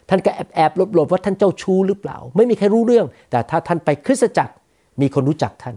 [0.08, 4.54] ท่านก็แอบแอบหลบๆว่าท่านเจ้าชู้หรือเปล่า ไม่มีใครรู้เรื่อง แต่ถ้าท่านไปคริสตจักร
[5.00, 5.76] มีคนรู้จักท่าน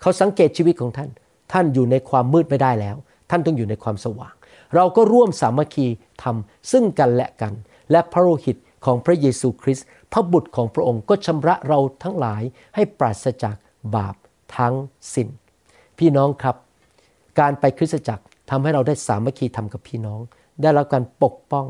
[0.00, 1.10] เขาสังเกตชีวิตของท่าน
[1.52, 2.96] ท่านอยู่ในความมืดไม่ได้แล้ว
[3.30, 4.34] ท่านต้องอยู่ในความสว่าง
[4.74, 5.86] เราก็ร่วมสามัคคี
[6.22, 7.52] ทำซึ่งกันและกัน
[7.90, 12.42] และพระโลหิตของพระเยซูคริสต์พระบุตรของพระองค์ก็ชำระเราทั้งหลาย
[12.74, 13.56] ให้ปราศจาก
[13.94, 14.14] บาป
[14.56, 14.74] ทั้ง
[15.14, 15.28] สิ้น
[15.98, 16.56] พี่น้องครับ
[17.40, 20.20] การไปคริสตจักรทำให้เราได้สามัคคีทำกับพี่น้อง
[20.62, 21.66] ได้รับการปกป้อง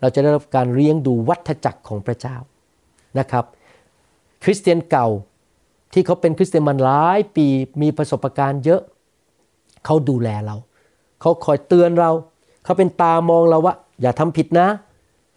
[0.00, 2.36] เราจะได้รับการเลี้ยงดูวัฏจักรของพระเจ้า
[3.18, 3.44] นะครับ
[4.44, 5.08] คริสเตียนเก่า
[5.92, 7.46] ที่เขาเป็นคริสเตียนมาหลายปี
[7.82, 8.82] มีประสบการณ์เยอะ
[9.84, 10.56] เขาดูแลเรา
[11.20, 12.10] เขาคอยเตือนเรา
[12.64, 14.68] เขาเป็นตามองเราว่า อย่าทำผิดนะ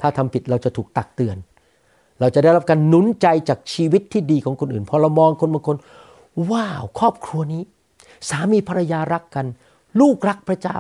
[0.02, 1.38] ถ้าทำผิดเราจะถูกตักเตือน
[2.20, 5.78] เราจะได้รับการหนุนใจจากชีวิตที่ดีของคนอื่น พอเรามองคนบางคน
[6.52, 7.64] ว้าว ครอบครัวนี้
[8.30, 9.46] สามีภรรยารักกัน
[10.00, 10.78] ลูกรักพระเจ้า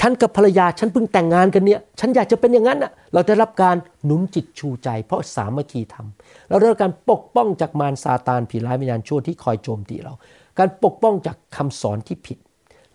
[0.00, 6.06] ฉันกับภรรยาฉันเพิ่งแต่งงานกันเนี่ย ฉันอยากจะเป็นอย่างนั้นอะ เราได้รับการหนุนจิตชูใจ เพราะสามัคคีธรรม
[6.48, 10.14] เราได้รับการปกป้องจากมารซาตานผีร้ายวิญญาณชั่วที่คอยโจมตีเรา
[10.58, 12.38] การปกป้องจากคำสอนที่ผิด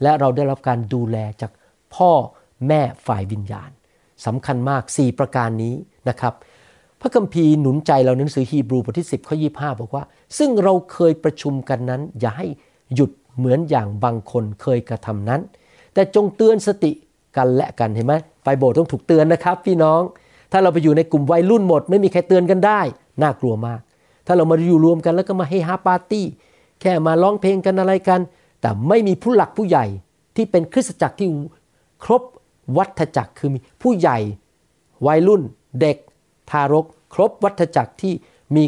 [0.01, 1.51] และเราได้รับการดูแลจาก
[1.95, 2.11] พ่อ
[2.67, 3.69] แม่ฝ่ายวิญญาณ
[4.25, 5.73] สำคัญมาก 4 ประการนี้
[6.09, 6.33] นะครับ
[7.01, 10.03] พระคัมภีร์หนุนใจเราหนังสือฮีบรูบทที่ 10ข้อ25 บอกว่า
[10.37, 12.47] ซึ่งเราเคยประชุมกันนั้น อย่าให้
[12.95, 15.41] หยุดเหมือนอย่างบางคนเคยกระทำนั้น
[15.93, 16.91] แต่จงเตือนสติ
[17.37, 20.01] กันและกันเห็นไหมไปโบสถ์ต้องถูกเตือนนะครับ พี่น้อง
[20.51, 22.81] ถ้าเราไปอยู่ในกลุ่มวัยรุ่นหมด ไม่มีใครเตือนกันได้
[23.21, 23.79] น่ากลัวมาก
[24.27, 26.25] ถ้าเรามาอยู่รวมกันแล้วก็มาให้ฮาปาร์ตี้
[26.81, 28.19] แค่มาร้องเพลงกันอะไรกัน
[28.61, 29.85] แต่ไม่มีผู้หลักผู้ใหญ่
[30.35, 31.27] ที่เป็นคริสตจักรที่
[32.03, 32.21] ครบ
[32.77, 34.17] วัฏจักรคือมีผู้ใหญ่
[35.07, 35.41] วัยรุ่น
[35.81, 35.97] เด็ก
[36.49, 38.13] ทารก ครบวัฏจักรที่
[38.55, 38.63] มี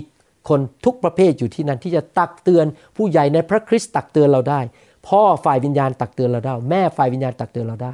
[0.49, 2.65] คนทุกประเภทอยู่ที่นั่นที่จะตักเตือน
[2.97, 4.59] ผู้ใหญ่ในพระคริสต์ตักเตือนเราได้
[5.07, 7.93] พ่อฝ่ายวิญญาณตักเตือนเราได้ แม่ฝ่ายวิญญาณตักเตือนเราได้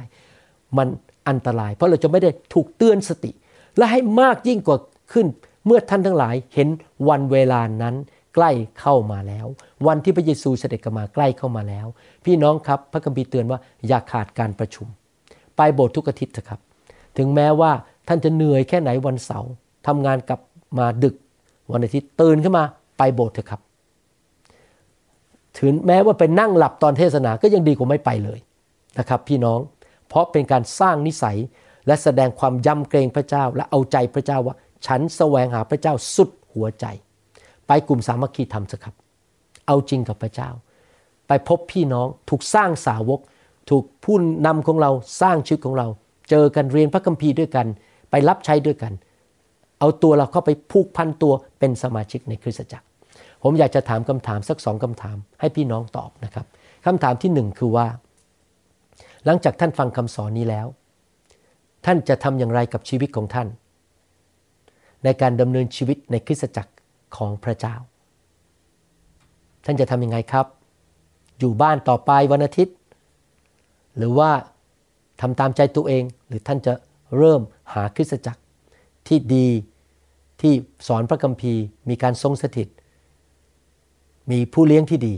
[0.76, 0.88] มัน
[1.28, 3.30] อันตราย เพราะเราจะไม่ได้ถูกเตือนสติ
[3.76, 4.78] และให้มากยิ่งกว่า
[5.12, 5.26] ขึ้น
[5.66, 6.68] เมื่อท่านทั้งหลายเห็น
[7.08, 7.94] วันเวลานั้น
[8.34, 9.46] ใกล้เข้ามาแล้ว
[9.86, 11.86] วันที่พระเยซูเสด็จกลับมาใกล้เข้ามาแล้ว
[12.24, 14.86] พี่น้องครับพระคัมภีร์เตือนว่าอย่าขาดการประชุม
[15.56, 16.60] ไปโบสถ์ทุกอาทิตย์นะครับ
[17.18, 17.70] ถึงแม้ว่า
[18.08, 19.50] ท่านจะเหนื่อยแค่ไหนวันเสาร์
[19.86, 20.40] ทำงานกลับ
[20.78, 21.14] มาดึก
[21.72, 22.64] วันอาทิตย์ตื่นขึ้นมา
[22.98, 23.60] ไปโบสถ์เถอะครับ
[25.58, 28.38] ถึงแม้ว่าไปนั่งหลับตอนเทศนาก็ยังดีกว่าไม่ไปเลย
[28.98, 29.60] นะครับ พี่น้อง
[30.08, 31.38] เพราะเป็นการสร้างนิสัย
[31.86, 36.86] และแสดงความยำเกรงพระเจ้าและเอาใจพระเจ้าว่า ฉันแสวงหาพระเจ้าสุดหัวใจ
[37.66, 38.94] ไปกลุ่มสามัคคีธรรมสักครับ
[39.66, 40.48] เอาจริงกับพระเจ้า
[41.28, 43.20] ไปพบพี่น้องถูกสร้างสาวก
[43.70, 44.90] ถูกผู้นำของเรา
[45.22, 45.86] สร้างชีวิตของเรา
[46.30, 47.66] เจอกันเรียนพระคัมภีร์ด้วยกัน
[48.10, 48.92] ไปรับใช้ด้วยกัน
[49.78, 52.86] เอาตัวเราเข้าไปผูกพันตัวเป็นสมาชิกในคริสตจักร
[53.42, 56.46] ผมอยากจะถามคำถามสักสองคำถามให้พี่น้องตอบนะครับ
[56.86, 57.86] คำถามที่หนึ่งคือว่า
[59.24, 60.66] หลังจากท่านฟังคำสอนนี้แล้ว
[61.86, 63.48] ท่านจะทำอย่างไรกับชีวิตของท่าน
[65.04, 66.72] ในการดำเนินชีวิตในคริสตจักร
[67.16, 67.74] ของพระเจ้า
[69.66, 70.46] ท่านจะทำยังไงครับ
[71.38, 72.76] อยู่บ้านต่อไปวันอาทิตย์
[73.96, 74.30] หรือว่า
[75.20, 76.72] ทำตามใจตัวเอง หรือท่านจะ
[77.16, 77.40] เริ่ม
[77.74, 78.42] หาคริสตจักร
[79.08, 79.48] ที่ดี
[80.40, 80.52] ที่
[80.86, 82.68] สอนพระคัมภีร์ มีการทรงสถิต
[84.30, 85.14] มีผู้เลี้ยงที่ดี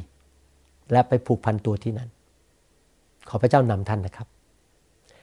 [0.92, 2.08] และไปผูกพันตัวที่นั้น
[3.28, 4.28] ขอพระเจ้านำท่านนะครับ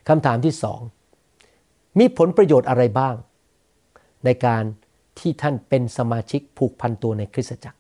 [0.07, 0.79] คำถามที่สอง
[1.99, 3.15] มีผลประโยชน์อะไรบ้าง
[4.25, 4.63] ในการ
[5.19, 7.79] ที่ท่านเป็นสมาชิกผูกพันตัวในคริสตจักร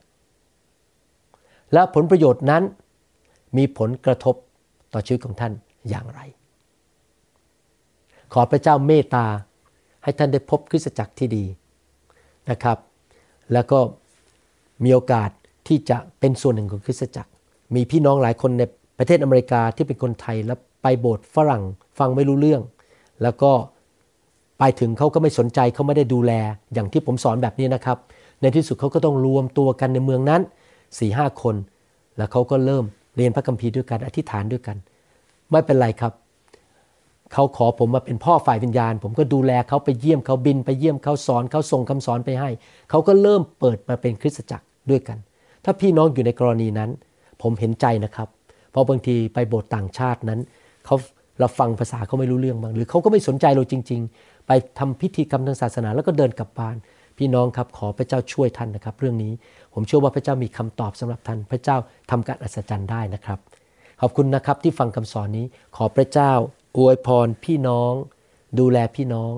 [1.75, 2.63] และผลประโยชน์นั้น
[3.57, 4.35] มีผลกระทบ
[4.93, 5.53] ต่อชีวิตของท่าน
[5.89, 6.19] อย่างไร
[8.33, 9.25] ขอพระเจ้าเมตตา
[10.03, 11.45] ให้ท่านได้พบคริสตจักรที่ดี
[12.49, 12.77] นะครับ
[13.53, 13.79] แล้วก็
[14.83, 15.29] มีโอกาส
[15.67, 17.31] ที่จะเป็นส่วนหนึ่งของคริสตจักร
[17.75, 18.63] มีพี่น้องหลายคนใน
[18.97, 21.63] ประเทศอเมริกาที่เป็นคนไทยแล้วไปโบสถ์ฝรั่ง
[21.99, 22.61] ฟังไม่รู้เรื่อง
[23.23, 23.51] แล้วก็
[24.59, 26.31] ไปถึงเขาก็ไม่สนใจเขาไม่ได้ดูแล
[26.73, 27.97] อย่างที่ผมสอนแบบนี้นะครับ
[28.41, 30.41] ในที่สุดเขาก็ต้องรวมตัวกันในเมืองนั้น
[30.99, 31.55] สี่ห้าคน
[32.17, 34.77] แล้วเขาก็เริ่มเรียนพระคัมภีร์ด้วยกันอธิษฐานด้วยกัน
[35.51, 36.13] ไม่เป็นไรครับ
[37.33, 42.49] เขาขอผมมาเป็นพ่อฝ่ายวิญญาณ ผมก็ดูแลเขาไปเยี่ยมเขาบินไปเยี่ยมเขาสอนเขาส่งคำสอนไปให้
[42.89, 45.17] เขาก็เริ่มเปิดมาเป็นคริสตจักรด้วยกัน
[45.63, 46.89] ถ้าพี่น้องอยู่ในกรณีนั้น
[47.41, 48.27] ผมเห็นใจนะครับ
[48.71, 50.39] เพราะบางทีไปโบสถ์ต่างชาตินั้น
[50.85, 50.95] เขา
[51.39, 56.75] เราฟังภาษาเขาไม่รู้เรื่องบาง หรือเขาก็ไม่สนใจเราจริง ๆ ไปทำพิธีกรรมทางศาสนาแล้วก็เดินกลับบ้าน
[57.17, 59.33] พี่น้องครับขอพระเจ้าช่วยท่านนะครับ เรื่องนี้
[59.73, 61.77] ผมเชื่อว่าพระเจ้ามีคำตอบสำหรับท่าน พระเจ้า
[62.11, 63.39] ทำการอัศจรรย์ได้นะครับ
[64.01, 65.45] ขอบคุณนะครับที่ฟังคำสอนนี้
[65.75, 66.31] ขอพระเจ้า
[66.77, 67.91] อวยพรพี่น้อง
[68.59, 69.31] ดูแลพี่น้อง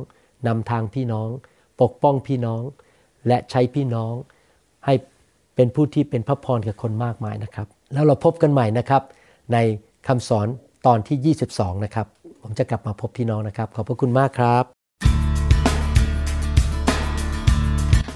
[0.48, 1.30] นำทางพี่น้อง
[1.82, 2.62] ปกป้องพี่น้อง
[3.28, 4.14] และใช้พี่น้อง
[4.86, 4.94] ให้
[5.56, 9.04] เป็นผู้ที่เป็นพระพรกับคนมากมายนะครับ แล้วเราพบกันใหม่นะครับ
[9.54, 9.58] ใน
[10.08, 10.48] คำสอน
[10.86, 12.08] ตอนที่ 22 นะครับ
[12.42, 14.77] ผมจะกลับมาพบพี่น้องนะครับ ขอบพระคุณมากครับ